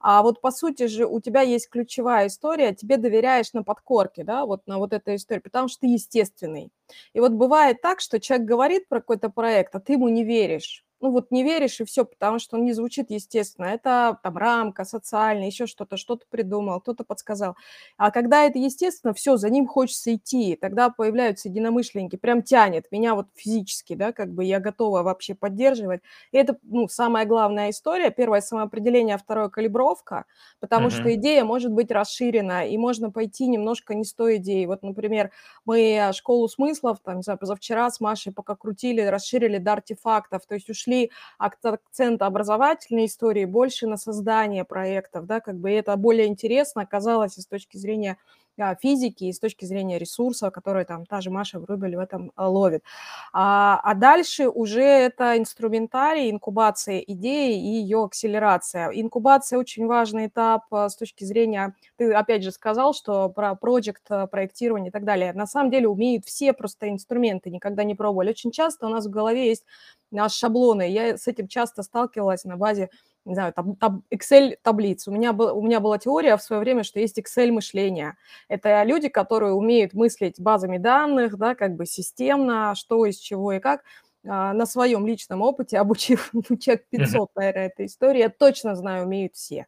А 0.00 0.22
вот 0.22 0.40
по 0.40 0.52
сути 0.52 0.86
же 0.86 1.06
у 1.06 1.20
тебя 1.20 1.40
есть 1.40 1.68
ключевая 1.68 2.28
история, 2.28 2.72
тебе 2.72 2.98
доверяешь 2.98 3.52
на 3.52 3.64
подкорке, 3.64 4.22
да, 4.22 4.46
вот 4.46 4.64
на 4.68 4.78
вот 4.78 4.92
этой 4.92 5.16
истории, 5.16 5.40
потому 5.40 5.66
что 5.66 5.80
ты 5.80 5.88
естественный. 5.88 6.70
И 7.14 7.20
вот 7.20 7.32
бывает 7.32 7.82
так, 7.82 7.98
что 8.00 8.20
человек 8.20 8.46
говорит 8.46 8.88
про 8.88 9.00
какой-то 9.00 9.28
проект, 9.28 9.74
а 9.74 9.80
ты 9.80 9.94
ему 9.94 10.08
не 10.08 10.22
веришь 10.22 10.84
ну 11.00 11.10
вот 11.10 11.30
не 11.30 11.42
веришь 11.42 11.80
и 11.80 11.84
все, 11.84 12.04
потому 12.04 12.38
что 12.38 12.56
он 12.56 12.64
не 12.64 12.72
звучит 12.72 13.10
естественно. 13.10 13.66
Это 13.66 14.18
там 14.22 14.36
рамка 14.36 14.84
социальная, 14.84 15.46
еще 15.46 15.66
что-то, 15.66 15.96
что-то 15.96 16.26
придумал, 16.28 16.80
кто-то 16.80 17.04
подсказал. 17.04 17.56
А 17.96 18.10
когда 18.10 18.44
это 18.44 18.58
естественно, 18.58 19.14
все, 19.14 19.36
за 19.36 19.50
ним 19.50 19.66
хочется 19.66 20.14
идти. 20.14 20.56
Тогда 20.60 20.90
появляются 20.90 21.48
единомышленники, 21.48 22.16
прям 22.16 22.42
тянет 22.42 22.90
меня 22.90 23.14
вот 23.14 23.26
физически, 23.34 23.94
да, 23.94 24.12
как 24.12 24.32
бы 24.32 24.44
я 24.44 24.60
готова 24.60 25.02
вообще 25.02 25.34
поддерживать. 25.34 26.02
И 26.32 26.36
это, 26.36 26.58
ну, 26.62 26.88
самая 26.88 27.24
главная 27.24 27.70
история. 27.70 28.10
Первое 28.10 28.40
самоопределение, 28.40 29.14
а 29.14 29.18
второе 29.18 29.48
калибровка, 29.48 30.26
потому 30.60 30.88
uh-huh. 30.88 31.00
что 31.00 31.14
идея 31.14 31.44
может 31.44 31.72
быть 31.72 31.90
расширена, 31.90 32.66
и 32.66 32.76
можно 32.76 33.10
пойти 33.10 33.46
немножко 33.46 33.94
не 33.94 34.04
с 34.04 34.12
той 34.12 34.36
идеей. 34.36 34.66
Вот, 34.66 34.82
например, 34.82 35.30
мы 35.64 36.10
школу 36.12 36.48
смыслов, 36.48 36.98
там, 37.02 37.16
не 37.16 37.22
знаю, 37.22 37.38
позавчера 37.38 37.90
с 37.90 38.00
Машей 38.00 38.32
пока 38.32 38.54
крутили, 38.54 39.00
расширили 39.00 39.58
до 39.58 39.72
артефактов, 39.72 40.44
то 40.46 40.54
есть 40.54 40.68
ушли 40.68 40.89
от 41.38 41.54
акцента 41.64 42.26
образовательной 42.26 43.06
истории 43.06 43.44
больше 43.44 43.86
на 43.86 43.96
создание 43.96 44.64
проектов, 44.64 45.26
да, 45.26 45.40
как 45.40 45.56
бы 45.58 45.70
это 45.70 45.96
более 45.96 46.26
интересно 46.26 46.82
оказалось 46.82 47.34
с 47.34 47.46
точки 47.46 47.76
зрения 47.76 48.18
физики 48.80 49.24
и 49.24 49.32
с 49.32 49.38
точки 49.38 49.64
зрения 49.64 49.98
ресурса, 49.98 50.50
который 50.50 50.84
там 50.84 51.06
та 51.06 51.20
же 51.20 51.30
Маша 51.30 51.58
Врубель 51.58 51.96
в 51.96 51.98
этом 51.98 52.32
а, 52.36 52.48
ловит. 52.48 52.82
А, 53.32 53.80
а 53.82 53.94
дальше 53.94 54.48
уже 54.48 54.82
это 54.82 55.38
инструментарий, 55.38 56.30
инкубация 56.30 56.98
идеи 57.00 57.54
и 57.54 57.80
ее 57.80 58.04
акселерация. 58.04 58.90
Инкубация 58.90 59.58
очень 59.58 59.86
важный 59.86 60.26
этап 60.26 60.64
с 60.70 60.96
точки 60.96 61.24
зрения, 61.24 61.74
ты 61.96 62.12
опять 62.12 62.42
же 62.42 62.52
сказал, 62.52 62.94
что 62.94 63.28
про 63.28 63.54
проект, 63.54 64.06
проектирование 64.30 64.88
и 64.90 64.92
так 64.92 65.04
далее. 65.04 65.32
На 65.32 65.46
самом 65.46 65.70
деле 65.70 65.88
умеют 65.88 66.24
все 66.24 66.52
просто 66.52 66.88
инструменты, 66.88 67.50
никогда 67.50 67.84
не 67.84 67.94
пробовали. 67.94 68.30
Очень 68.30 68.50
часто 68.50 68.86
у 68.86 68.90
нас 68.90 69.06
в 69.06 69.10
голове 69.10 69.48
есть 69.48 69.64
наши 70.10 70.38
шаблоны. 70.38 70.88
Я 70.90 71.16
с 71.16 71.26
этим 71.26 71.48
часто 71.48 71.82
сталкивалась 71.82 72.44
на 72.44 72.56
базе 72.56 72.90
не 73.24 73.34
знаю, 73.34 73.52
там, 73.52 73.76
там 73.76 74.02
Excel 74.10 74.56
таблиц. 74.62 75.06
У 75.08 75.12
меня, 75.12 75.32
был, 75.32 75.56
у 75.56 75.62
меня 75.62 75.80
была 75.80 75.98
теория 75.98 76.36
в 76.36 76.42
свое 76.42 76.60
время, 76.60 76.82
что 76.82 77.00
есть 77.00 77.18
Excel 77.18 77.50
мышление. 77.52 78.16
Это 78.48 78.82
люди, 78.84 79.08
которые 79.08 79.52
умеют 79.52 79.94
мыслить 79.94 80.40
базами 80.40 80.78
данных, 80.78 81.36
да, 81.36 81.54
как 81.54 81.76
бы 81.76 81.86
системно, 81.86 82.74
что 82.74 83.04
из 83.06 83.18
чего 83.18 83.52
и 83.52 83.60
как. 83.60 83.82
А, 84.26 84.52
на 84.52 84.66
своем 84.66 85.06
личном 85.06 85.42
опыте, 85.42 85.78
обучив 85.78 86.30
ну, 86.32 86.56
человек 86.56 86.86
500, 86.90 87.30
наверное, 87.34 87.66
этой 87.66 87.86
истории, 87.86 88.20
я 88.20 88.28
точно 88.28 88.76
знаю, 88.76 89.06
умеют 89.06 89.34
все. 89.34 89.66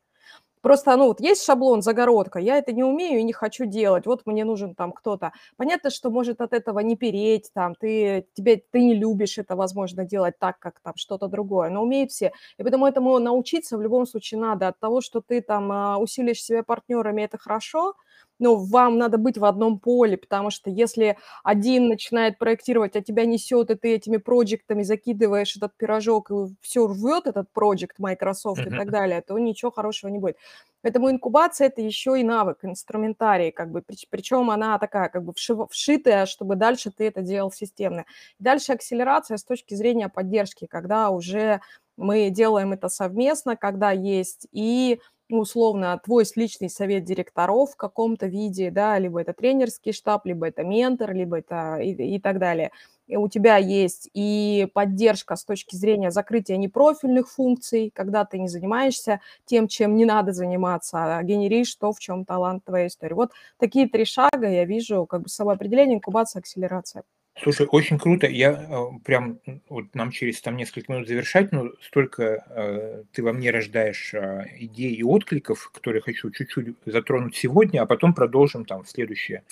Просто, 0.62 0.96
ну, 0.96 1.08
вот 1.08 1.20
есть 1.20 1.44
шаблон, 1.44 1.82
загородка, 1.82 2.38
я 2.38 2.56
это 2.56 2.72
не 2.72 2.84
умею 2.84 3.20
и 3.20 3.24
не 3.24 3.32
хочу 3.32 3.64
делать, 3.66 4.06
вот 4.06 4.22
мне 4.26 4.44
нужен 4.44 4.74
там 4.76 4.92
кто-то. 4.92 5.32
Понятно, 5.56 5.90
что 5.90 6.08
может 6.10 6.40
от 6.40 6.52
этого 6.52 6.78
не 6.80 6.96
переть, 6.96 7.50
там, 7.52 7.74
ты, 7.74 8.26
тебе, 8.34 8.62
ты 8.70 8.80
не 8.82 8.94
любишь 8.94 9.38
это, 9.38 9.56
возможно, 9.56 10.04
делать 10.04 10.38
так, 10.38 10.58
как 10.60 10.80
там 10.80 10.94
что-то 10.96 11.26
другое, 11.28 11.68
но 11.70 11.82
умеют 11.82 12.12
все. 12.12 12.32
И 12.58 12.62
поэтому 12.62 12.86
этому 12.86 13.18
научиться 13.18 13.76
в 13.76 13.82
любом 13.82 14.06
случае 14.06 14.40
надо. 14.40 14.68
От 14.68 14.78
того, 14.78 15.00
что 15.00 15.20
ты 15.20 15.40
там 15.42 15.70
а, 15.72 15.98
усилишь 15.98 16.42
себя 16.42 16.62
партнерами, 16.62 17.22
это 17.22 17.38
хорошо, 17.38 17.94
ну, 18.42 18.56
вам 18.56 18.98
надо 18.98 19.18
быть 19.18 19.38
в 19.38 19.44
одном 19.44 19.78
поле, 19.78 20.16
потому 20.16 20.50
что 20.50 20.68
если 20.68 21.16
один 21.44 21.86
начинает 21.86 22.38
проектировать, 22.38 22.96
а 22.96 23.00
тебя 23.00 23.24
несет, 23.24 23.70
и 23.70 23.76
ты 23.76 23.94
этими 23.94 24.16
проектами 24.16 24.82
закидываешь 24.82 25.56
этот 25.56 25.76
пирожок, 25.76 26.30
и 26.32 26.34
все 26.60 26.88
рвет 26.88 27.28
этот 27.28 27.50
проект 27.52 28.00
Microsoft 28.00 28.60
mm-hmm. 28.60 28.74
и 28.74 28.78
так 28.78 28.90
далее, 28.90 29.22
то 29.22 29.38
ничего 29.38 29.70
хорошего 29.70 30.10
не 30.10 30.18
будет. 30.18 30.36
Поэтому 30.82 31.08
инкубация– 31.08 31.66
это 31.68 31.80
еще 31.82 32.18
и 32.18 32.24
навык, 32.24 32.64
инструментарий, 32.64 33.52
как 33.52 33.70
бы, 33.70 33.84
причем 34.10 34.50
она 34.50 34.76
такая 34.80 35.08
как 35.08 35.22
бы 35.22 35.32
вшитая, 35.70 36.26
чтобы 36.26 36.56
дальше 36.56 36.90
ты 36.90 37.06
это 37.06 37.22
делал 37.22 37.52
системно. 37.52 38.04
Дальше 38.40 38.72
акселерация 38.72 39.36
с 39.36 39.44
точки 39.44 39.74
зрения 39.74 40.08
поддержки, 40.08 40.66
когда 40.66 41.10
уже 41.10 41.60
мы 41.96 42.30
делаем 42.30 42.72
это 42.72 42.88
совместно, 42.88 43.56
когда 43.56 43.92
есть 43.92 44.48
и 44.50 44.98
ну, 45.32 45.40
условно, 45.40 46.00
твой 46.04 46.24
личный 46.36 46.70
совет 46.70 47.04
директоров 47.04 47.72
в 47.72 47.76
каком-то 47.76 48.26
виде, 48.26 48.70
да, 48.70 48.98
либо 48.98 49.20
это 49.20 49.32
тренерский 49.32 49.92
штаб, 49.92 50.26
либо 50.26 50.46
это 50.46 50.62
ментор, 50.62 51.12
либо 51.12 51.38
это 51.38 51.78
и, 51.78 51.92
и 52.16 52.20
так 52.20 52.38
далее. 52.38 52.70
И 53.08 53.16
у 53.16 53.28
тебя 53.28 53.56
есть 53.56 54.08
и 54.14 54.68
поддержка 54.72 55.36
с 55.36 55.44
точки 55.44 55.74
зрения 55.76 56.10
закрытия 56.10 56.56
непрофильных 56.56 57.28
функций, 57.30 57.90
когда 57.94 58.24
ты 58.24 58.38
не 58.38 58.48
занимаешься 58.48 59.20
тем, 59.44 59.68
чем 59.68 59.96
не 59.96 60.04
надо 60.04 60.32
заниматься, 60.32 61.18
а 61.18 61.22
генеришь 61.22 61.74
то, 61.74 61.92
в 61.92 61.98
чем 61.98 62.24
талант 62.24 62.64
твоей 62.64 62.86
истории. 62.88 63.14
Вот 63.14 63.32
такие 63.58 63.88
три 63.88 64.04
шага 64.04 64.48
я 64.48 64.64
вижу, 64.64 65.06
как 65.06 65.22
бы 65.22 65.28
самоопределение, 65.28 65.96
инкубация, 65.96 66.40
акселерация. 66.40 67.02
Слушай, 67.40 67.66
очень 67.70 67.98
круто. 67.98 68.26
Я 68.26 68.52
э, 68.52 68.98
прям, 69.04 69.40
вот 69.68 69.94
нам 69.94 70.10
через 70.10 70.40
там 70.42 70.56
несколько 70.56 70.92
минут 70.92 71.08
завершать, 71.08 71.50
но 71.50 71.70
столько 71.80 72.44
э, 72.48 73.04
ты 73.12 73.22
во 73.22 73.32
мне 73.32 73.50
рождаешь 73.50 74.12
э, 74.12 74.44
идей 74.58 74.94
и 74.94 75.02
откликов, 75.02 75.70
которые 75.70 76.02
хочу 76.02 76.30
чуть-чуть 76.30 76.76
затронуть 76.84 77.34
сегодня, 77.34 77.80
а 77.82 77.86
потом 77.86 78.14
продолжим 78.14 78.66
там 78.66 78.84
в 78.84 78.88
следующие 78.90 79.44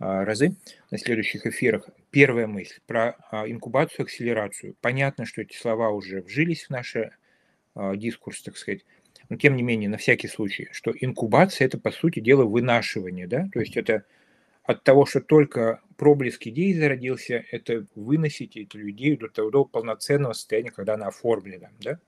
э, 0.00 0.24
разы, 0.24 0.56
на 0.90 0.98
следующих 0.98 1.46
эфирах. 1.46 1.88
Первая 2.10 2.46
мысль 2.46 2.80
про 2.86 3.16
э, 3.30 3.50
инкубацию, 3.50 4.04
акселерацию. 4.04 4.74
Понятно, 4.80 5.26
что 5.26 5.42
эти 5.42 5.54
слова 5.54 5.90
уже 5.90 6.22
вжились 6.22 6.64
в 6.64 6.70
наш 6.70 6.96
э, 6.96 7.10
дискурс, 7.96 8.42
так 8.42 8.56
сказать. 8.56 8.86
Но 9.28 9.36
тем 9.36 9.54
не 9.54 9.62
менее, 9.62 9.90
на 9.90 9.98
всякий 9.98 10.28
случай, 10.28 10.68
что 10.72 10.92
инкубация– 10.98 11.66
это, 11.68 11.78
по 11.78 11.90
сути 11.90 12.20
дела, 12.20 12.44
вынашивание, 12.44 13.26
да, 13.26 13.46
то 13.52 13.60
есть 13.60 13.76
это 13.76 14.04
от 14.68 14.84
того, 14.84 15.06
что 15.06 15.22
только 15.22 15.80
проблеск 15.96 16.46
идеи 16.46 16.74
зародился, 16.74 17.42
это 17.50 17.86
выносить 17.94 18.54
эту 18.54 18.90
идею 18.90 19.16
до 19.16 19.28
того 19.28 19.64
полноценного 19.64 20.34
состояния, 20.34 20.70
когда 20.70 20.92
она 20.92 21.06
оформлена. 21.06 21.70
Да? 21.80 21.98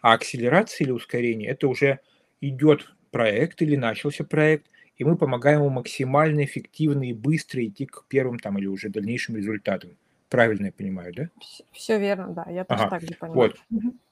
А 0.00 0.14
акселерация 0.14 0.86
или 0.86 0.92
ускорение– 0.92 1.50
это 1.50 1.68
уже 1.68 2.00
идет 2.40 2.90
проект 3.10 3.60
или 3.60 3.76
начался 3.76 4.24
проект, 4.24 4.64
и 4.96 5.04
мы 5.04 5.18
помогаем 5.18 5.60
ему 5.60 5.68
максимально 5.68 6.42
эффективно 6.46 7.02
и 7.02 7.12
быстро 7.12 7.62
идти 7.66 7.84
к 7.84 8.06
первым 8.08 8.38
там 8.38 8.56
или 8.56 8.66
уже 8.66 8.88
дальнейшим 8.88 9.36
результатам. 9.36 9.90
Правильно 10.30 10.66
я 10.66 10.72
понимаю, 10.72 11.12
да? 11.12 11.28
Все 11.70 11.98
верно, 11.98 12.28
да, 12.28 12.46
я 12.50 12.64
тоже 12.64 12.84
ага. 12.84 12.90
так 12.90 13.02
же 13.02 13.14
понимаю. 13.14 13.34
Вот. 13.34 13.56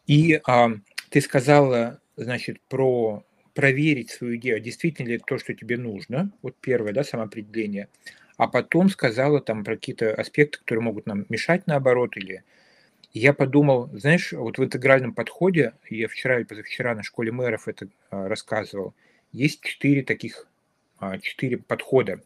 И 0.06 0.38
а, 0.46 0.72
ты 1.08 1.22
сказала, 1.22 2.02
значит, 2.16 2.60
про 2.68 3.24
проверить 3.58 4.10
свою 4.10 4.36
идею, 4.36 4.58
а 4.58 4.60
действительно 4.60 5.08
ли 5.08 5.16
это 5.16 5.24
то, 5.26 5.36
что 5.36 5.52
тебе 5.52 5.78
нужно, 5.78 6.30
вот 6.42 6.54
первое, 6.60 6.92
да, 6.92 7.02
самоопределение, 7.02 7.88
а 8.36 8.46
потом 8.46 8.88
сказала 8.88 9.40
там 9.40 9.64
про 9.64 9.74
какие-то 9.74 10.14
аспекты, 10.14 10.60
которые 10.60 10.84
могут 10.84 11.06
нам 11.06 11.26
мешать 11.28 11.66
наоборот, 11.66 12.16
или 12.16 12.44
я 13.12 13.32
подумал, 13.32 13.90
знаешь, 13.92 14.30
вот 14.30 14.58
в 14.58 14.64
интегральном 14.64 15.12
подходе, 15.12 15.72
я 15.90 16.06
вчера 16.06 16.38
и 16.38 16.44
позавчера 16.44 16.94
на 16.94 17.02
школе 17.02 17.32
мэров 17.32 17.66
это 17.66 17.88
а, 18.12 18.28
рассказывал, 18.28 18.94
есть 19.32 19.60
четыре 19.62 20.04
таких, 20.04 20.46
а, 21.00 21.18
четыре 21.18 21.58
подхода, 21.58 22.20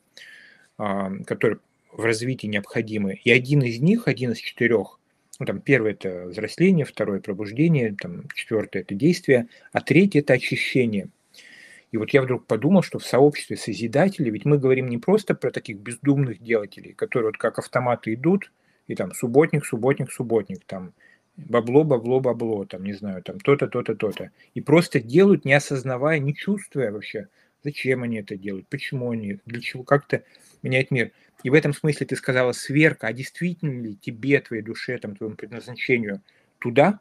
а, 0.76 1.12
которые 1.24 1.60
в 1.92 2.04
развитии 2.04 2.46
необходимы. 2.46 3.18
И 3.24 3.30
один 3.30 3.62
из 3.62 3.80
них, 3.80 4.06
один 4.06 4.32
из 4.32 4.38
четырех, 4.38 5.00
ну, 5.38 5.46
там, 5.46 5.62
первый– 5.62 5.92
это 5.94 6.26
взросление, 6.26 6.84
второе– 6.84 7.20
пробуждение, 7.22 7.96
там, 7.98 8.28
четвертое– 8.34 8.80
это 8.82 8.94
действие, 8.94 9.48
а 9.72 9.80
третье– 9.80 10.18
это 10.20 10.34
очищение– 10.34 11.08
и 11.92 11.98
вот 11.98 12.10
я 12.10 12.22
вдруг 12.22 12.46
подумал, 12.46 12.82
что 12.82 12.98
в 12.98 13.04
сообществе 13.04 13.56
созидателей, 13.56 14.30
ведь 14.30 14.46
мы 14.46 14.58
говорим 14.58 14.88
не 14.88 14.96
просто 14.96 15.34
про 15.34 15.50
таких 15.50 15.78
бездумных 15.78 16.42
делателей, 16.42 16.94
которые 16.94 17.28
вот 17.28 17.36
как 17.36 17.58
автоматы 17.58 18.14
идут, 18.14 18.50
и 18.86 18.94
там 18.94 19.12
субботник, 19.12 19.66
субботник, 19.66 20.10
субботник, 20.10 20.64
там 20.64 20.94
бабло, 21.36 21.84
бабло, 21.84 22.18
бабло, 22.20 22.64
там, 22.64 22.82
не 22.82 22.94
знаю, 22.94 23.22
там 23.22 23.38
то-то, 23.40 23.68
то-то, 23.68 23.94
то-то. 23.94 24.30
И 24.54 24.62
просто 24.62 25.00
делают, 25.00 25.44
не 25.44 25.52
осознавая, 25.52 26.18
не 26.18 26.34
чувствуя 26.34 26.90
вообще, 26.90 27.28
зачем 27.62 28.02
они 28.02 28.16
это 28.20 28.36
делают, 28.36 28.66
почему 28.68 29.10
они, 29.10 29.40
для 29.44 29.60
чего, 29.60 29.84
как-то 29.84 30.24
менять 30.62 30.90
мир. 30.90 31.12
И 31.42 31.50
в 31.50 31.54
этом 31.54 31.74
смысле 31.74 32.06
ты 32.06 32.16
сказала 32.16 32.52
сверка, 32.52 33.08
а 33.08 33.12
действительно 33.12 33.82
ли 33.82 33.96
тебе, 33.96 34.40
твоей 34.40 34.62
душе, 34.62 34.96
там, 34.96 35.14
твоему 35.14 35.36
предназначению 35.36 36.22
туда, 36.58 37.00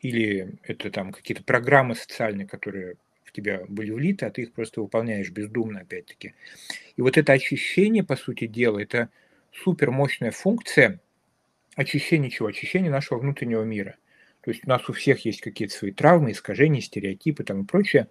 или 0.00 0.58
это 0.64 0.90
там 0.90 1.12
какие-то 1.12 1.44
программы 1.44 1.94
социальные, 1.94 2.48
которые 2.48 2.96
в 3.30 3.32
тебя 3.32 3.62
были 3.68 3.92
влиты, 3.92 4.26
а 4.26 4.30
ты 4.30 4.42
их 4.42 4.52
просто 4.52 4.80
выполняешь 4.80 5.30
бездумно, 5.30 5.80
опять-таки. 5.80 6.34
И 6.96 7.02
вот 7.02 7.16
это 7.16 7.32
очищение, 7.32 8.02
по 8.02 8.16
сути 8.16 8.48
дела, 8.48 8.80
это 8.80 9.08
супер 9.52 9.92
мощная 9.92 10.32
функция 10.32 11.00
очищения 11.76 12.28
чего? 12.28 12.48
Очищения 12.48 12.90
нашего 12.90 13.18
внутреннего 13.18 13.62
мира. 13.62 13.96
То 14.42 14.50
есть 14.50 14.64
у 14.66 14.68
нас 14.68 14.88
у 14.88 14.92
всех 14.92 15.24
есть 15.24 15.42
какие-то 15.42 15.74
свои 15.74 15.92
травмы, 15.92 16.32
искажения, 16.32 16.80
стереотипы 16.80 17.44
там 17.44 17.62
и 17.62 17.66
прочее, 17.66 18.08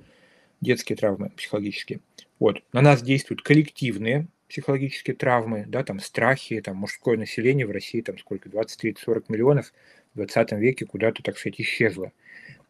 детские 0.61 0.95
травмы 0.95 1.31
психологические. 1.31 1.99
Вот. 2.39 2.63
На 2.71 2.81
нас 2.81 3.01
действуют 3.01 3.41
коллективные 3.41 4.27
психологические 4.47 5.15
травмы, 5.15 5.65
да, 5.67 5.83
там 5.83 5.99
страхи, 5.99 6.61
там 6.61 6.77
мужское 6.77 7.17
население 7.17 7.67
в 7.67 7.71
России, 7.71 8.01
там 8.01 8.17
сколько, 8.17 8.49
20, 8.49 8.79
30, 8.79 9.03
40 9.03 9.29
миллионов 9.29 9.73
в 10.13 10.17
20 10.17 10.53
веке 10.53 10.85
куда-то, 10.85 11.21
так 11.23 11.37
сказать, 11.37 11.59
исчезло 11.59 12.13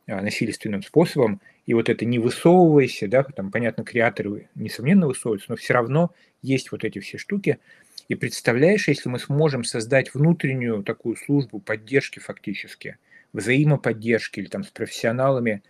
насильственным 0.10 0.82
способом, 0.82 1.42
и 1.66 1.74
вот 1.74 1.90
это 1.90 2.06
не 2.06 2.20
высовывайся, 2.20 3.08
да, 3.08 3.24
там, 3.24 3.52
понятно, 3.52 3.84
креаторы, 3.84 4.50
несомненно, 4.56 5.08
высовываются, 5.08 5.52
но 5.52 5.56
все 5.56 5.74
равно 5.74 6.12
есть 6.42 6.72
вот 6.72 6.84
эти 6.84 7.00
все 7.00 7.18
штуки. 7.18 7.60
И 8.08 8.16
представляешь, 8.16 8.88
если 8.88 9.08
мы 9.10 9.20
сможем 9.20 9.64
создать 9.64 10.14
внутреннюю 10.14 10.84
такую 10.84 11.16
службу 11.16 11.60
поддержки 11.60 12.20
фактически, 12.20 12.98
взаимоподдержки 13.34 14.40
или 14.40 14.48
там 14.48 14.64
с 14.64 14.70
профессионалами, 14.70 15.62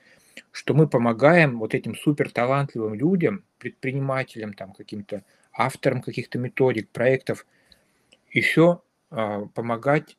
что 0.51 0.73
мы 0.73 0.87
помогаем 0.87 1.59
вот 1.59 1.75
этим 1.75 1.95
супер 1.95 2.31
талантливым 2.31 2.93
людям, 2.93 3.43
предпринимателям, 3.57 4.53
там, 4.53 4.71
каким-то 4.71 5.23
авторам 5.51 6.01
каких-то 6.01 6.39
методик, 6.39 6.89
проектов, 6.89 7.45
еще 8.31 8.81
а, 9.09 9.45
помогать, 9.47 10.17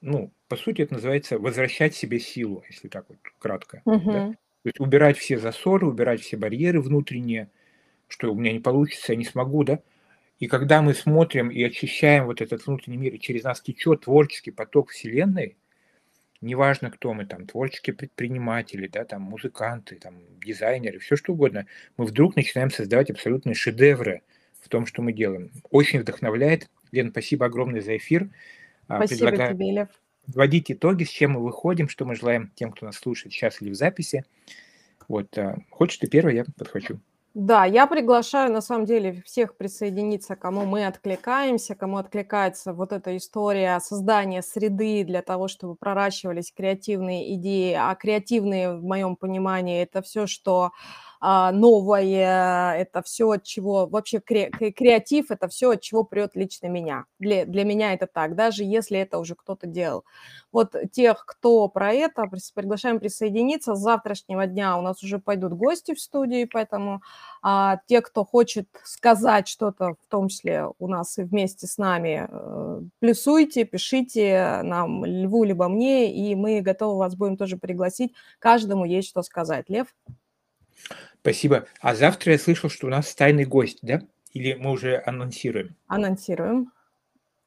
ну, 0.00 0.30
по 0.52 0.56
сути, 0.56 0.82
это 0.82 0.92
называется 0.92 1.38
возвращать 1.38 1.94
себе 1.94 2.20
силу, 2.20 2.62
если 2.68 2.88
так 2.88 3.06
вот 3.08 3.16
кратко. 3.38 3.80
Uh-huh. 3.86 4.04
Да? 4.04 4.28
То 4.28 4.66
есть 4.66 4.80
убирать 4.80 5.16
все 5.16 5.38
засоры, 5.38 5.86
убирать 5.86 6.20
все 6.20 6.36
барьеры 6.36 6.82
внутренние, 6.82 7.48
что 8.06 8.30
у 8.30 8.34
меня 8.34 8.52
не 8.52 8.60
получится, 8.60 9.12
я 9.12 9.16
не 9.16 9.24
смогу, 9.24 9.64
да. 9.64 9.80
И 10.40 10.48
когда 10.48 10.82
мы 10.82 10.92
смотрим 10.92 11.48
и 11.48 11.62
очищаем 11.62 12.26
вот 12.26 12.42
этот 12.42 12.66
внутренний 12.66 12.98
мир, 12.98 13.14
и 13.14 13.18
через 13.18 13.44
нас 13.44 13.62
течет 13.62 14.02
творческий 14.02 14.50
поток 14.50 14.90
Вселенной, 14.90 15.56
неважно, 16.42 16.90
кто 16.90 17.14
мы 17.14 17.24
там, 17.24 17.46
творческие 17.46 17.96
предприниматели, 17.96 18.88
да, 18.88 19.06
там, 19.06 19.22
музыканты, 19.22 19.96
там, 19.96 20.16
дизайнеры, 20.44 20.98
все 20.98 21.16
что 21.16 21.32
угодно, 21.32 21.64
мы 21.96 22.04
вдруг 22.04 22.36
начинаем 22.36 22.70
создавать 22.70 23.10
абсолютные 23.10 23.54
шедевры 23.54 24.20
в 24.60 24.68
том, 24.68 24.84
что 24.84 25.00
мы 25.00 25.14
делаем. 25.14 25.50
Очень 25.70 26.00
вдохновляет. 26.00 26.68
Лен, 26.90 27.08
спасибо 27.10 27.46
огромное 27.46 27.80
за 27.80 27.96
эфир. 27.96 28.28
А, 28.86 28.98
спасибо 28.98 29.28
Предлагаю 29.28 29.54
тебе, 29.54 29.72
Лев. 29.72 29.88
Вводить 30.26 30.70
итоги, 30.70 31.04
с 31.04 31.10
чем 31.10 31.32
мы 31.32 31.42
выходим, 31.42 31.88
что 31.88 32.04
мы 32.04 32.14
желаем 32.14 32.52
тем, 32.54 32.72
кто 32.72 32.86
нас 32.86 32.96
слушает 32.96 33.32
сейчас 33.32 33.60
или 33.60 33.70
в 33.70 33.74
записи. 33.74 34.24
Вот, 35.08 35.36
а, 35.38 35.58
хочешь 35.70 35.98
ты 35.98 36.08
первый, 36.08 36.36
я 36.36 36.44
подхвачу. 36.56 37.00
Да, 37.34 37.64
я 37.64 37.86
приглашаю 37.86 38.52
на 38.52 38.60
самом 38.60 38.84
деле 38.84 39.22
всех 39.24 39.56
присоединиться, 39.56 40.36
кому 40.36 40.66
мы 40.66 40.86
откликаемся, 40.86 41.74
кому 41.74 41.96
откликается 41.96 42.74
вот 42.74 42.92
эта 42.92 43.16
история 43.16 43.80
создания 43.80 44.42
среды 44.42 45.02
для 45.02 45.22
того, 45.22 45.48
чтобы 45.48 45.74
проращивались 45.74 46.52
креативные 46.52 47.34
идеи. 47.36 47.72
А 47.72 47.94
креативные, 47.94 48.74
в 48.76 48.84
моем 48.84 49.16
понимании, 49.16 49.82
это 49.82 50.02
все, 50.02 50.26
что 50.26 50.72
новое, 51.22 52.74
это 52.74 53.02
все, 53.02 53.30
от 53.30 53.44
чего 53.44 53.86
вообще 53.86 54.20
кре, 54.20 54.50
креатив, 54.50 55.30
это 55.30 55.46
все, 55.48 55.70
от 55.70 55.80
чего 55.80 56.02
прет 56.02 56.34
лично 56.34 56.66
меня. 56.66 57.04
Для, 57.18 57.46
для 57.46 57.64
меня 57.64 57.94
это 57.94 58.06
так, 58.06 58.34
даже 58.34 58.64
если 58.64 58.98
это 58.98 59.18
уже 59.18 59.34
кто-то 59.34 59.66
делал. 59.66 60.04
Вот 60.50 60.74
тех, 60.92 61.24
кто 61.24 61.68
про 61.68 61.92
это, 61.92 62.24
приглашаем 62.54 63.00
присоединиться. 63.00 63.74
С 63.74 63.78
завтрашнего 63.78 64.46
дня 64.46 64.76
у 64.76 64.82
нас 64.82 65.02
уже 65.02 65.18
пойдут 65.18 65.52
гости 65.54 65.94
в 65.94 66.00
студии, 66.00 66.44
поэтому 66.44 67.02
а, 67.42 67.78
те, 67.86 68.00
кто 68.02 68.24
хочет 68.24 68.68
сказать 68.84 69.48
что-то, 69.48 69.94
в 69.94 70.06
том 70.08 70.28
числе 70.28 70.66
у 70.78 70.88
нас 70.88 71.18
и 71.18 71.22
вместе 71.22 71.66
с 71.66 71.78
нами, 71.78 72.28
э, 72.28 72.80
плюсуйте, 72.98 73.64
пишите 73.64 74.60
нам, 74.62 75.04
Льву, 75.04 75.44
либо 75.44 75.68
мне, 75.68 76.12
и 76.12 76.34
мы 76.34 76.60
готовы 76.60 76.98
вас 76.98 77.16
будем 77.16 77.36
тоже 77.36 77.56
пригласить. 77.56 78.12
Каждому 78.38 78.84
есть 78.84 79.08
что 79.08 79.22
сказать. 79.22 79.68
Лев? 79.68 79.94
Спасибо. 81.22 81.66
А 81.80 81.94
завтра 81.94 82.32
я 82.32 82.38
слышал, 82.38 82.68
что 82.68 82.88
у 82.88 82.90
нас 82.90 83.14
тайный 83.14 83.44
гость, 83.44 83.78
да? 83.82 84.02
Или 84.32 84.54
мы 84.54 84.72
уже 84.72 85.00
анонсируем? 85.06 85.76
Анонсируем. 85.86 86.72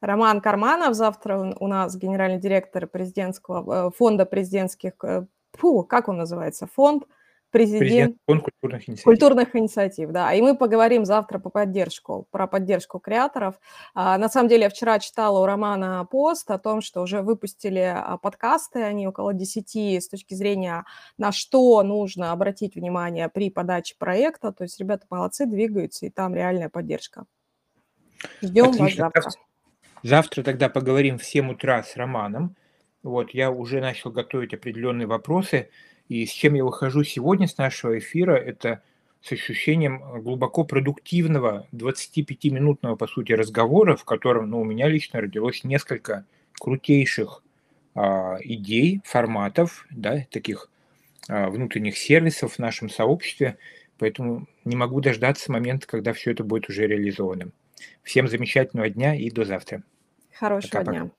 Роман 0.00 0.40
Карманов 0.40 0.94
завтра 0.94 1.54
у 1.58 1.66
нас 1.66 1.94
генеральный 1.96 2.38
директор 2.40 2.86
президентского 2.86 3.88
э, 3.88 3.90
фонда 3.94 4.24
президентских, 4.24 4.92
э, 5.02 5.26
фу, 5.52 5.82
как 5.84 6.08
он 6.08 6.16
называется, 6.16 6.66
фонд 6.66 7.04
президент, 7.50 8.16
президент 8.26 8.42
культурных 8.42 8.88
инициатив. 8.88 9.04
Культурных 9.04 9.56
инициатив, 9.56 10.10
да. 10.10 10.32
И 10.34 10.40
мы 10.40 10.56
поговорим 10.56 11.04
завтра 11.04 11.38
по 11.38 11.50
поддержку, 11.50 12.26
про 12.30 12.46
поддержку 12.46 12.98
креаторов. 12.98 13.58
А, 13.94 14.18
на 14.18 14.28
самом 14.28 14.48
деле, 14.48 14.64
я 14.64 14.68
вчера 14.68 14.98
читала 14.98 15.40
у 15.40 15.46
Романа 15.46 16.06
пост 16.10 16.50
о 16.50 16.58
том, 16.58 16.80
что 16.80 17.02
уже 17.02 17.22
выпустили 17.22 17.94
а, 17.94 18.16
подкасты, 18.18 18.82
они 18.82 19.06
около 19.06 19.34
10 19.34 19.76
с 20.02 20.08
точки 20.08 20.34
зрения, 20.34 20.84
на 21.18 21.32
что 21.32 21.82
нужно 21.82 22.32
обратить 22.32 22.74
внимание 22.74 23.28
при 23.28 23.50
подаче 23.50 23.94
проекта. 23.98 24.52
То 24.52 24.64
есть 24.64 24.78
ребята 24.78 25.06
молодцы, 25.10 25.46
двигаются, 25.46 26.06
и 26.06 26.10
там 26.10 26.34
реальная 26.34 26.68
поддержка. 26.68 27.26
Ждем 28.42 28.70
Отлично. 28.70 28.84
вас 28.84 29.12
завтра. 29.14 29.30
Завтра 30.02 30.42
тогда 30.42 30.68
поговорим 30.68 31.18
в 31.18 31.24
7 31.24 31.50
утра 31.52 31.82
с 31.82 31.96
Романом. 31.96 32.56
Вот, 33.02 33.30
я 33.30 33.50
уже 33.50 33.80
начал 33.80 34.10
готовить 34.10 34.54
определенные 34.54 35.06
вопросы. 35.06 35.70
И 36.08 36.24
с 36.24 36.30
чем 36.30 36.54
я 36.54 36.64
выхожу 36.64 37.04
сегодня 37.04 37.46
с 37.46 37.58
нашего 37.58 37.98
эфира, 37.98 38.34
это 38.34 38.82
с 39.22 39.32
ощущением 39.32 40.22
глубоко 40.22 40.64
продуктивного 40.64 41.66
25-минутного, 41.72 42.96
по 42.96 43.06
сути, 43.06 43.32
разговора, 43.32 43.96
в 43.96 44.04
котором 44.04 44.50
ну, 44.50 44.60
у 44.60 44.64
меня 44.64 44.88
лично 44.88 45.20
родилось 45.20 45.64
несколько 45.64 46.24
крутейших 46.60 47.42
а, 47.94 48.36
идей, 48.40 49.00
форматов, 49.04 49.86
да, 49.90 50.24
таких 50.30 50.70
а, 51.28 51.48
внутренних 51.48 51.96
сервисов 51.96 52.54
в 52.54 52.58
нашем 52.58 52.88
сообществе, 52.88 53.58
поэтому 53.98 54.46
не 54.64 54.76
могу 54.76 55.00
дождаться 55.00 55.50
момента, 55.50 55.86
когда 55.86 56.12
все 56.12 56.30
это 56.30 56.44
будет 56.44 56.68
уже 56.68 56.86
реализовано. 56.86 57.50
Всем 58.02 58.28
замечательного 58.28 58.90
дня 58.90 59.14
и 59.14 59.30
до 59.30 59.44
завтра. 59.44 59.82
Хорошего 60.32 60.70
Пока-пока. 60.70 60.92
дня. 60.92 61.10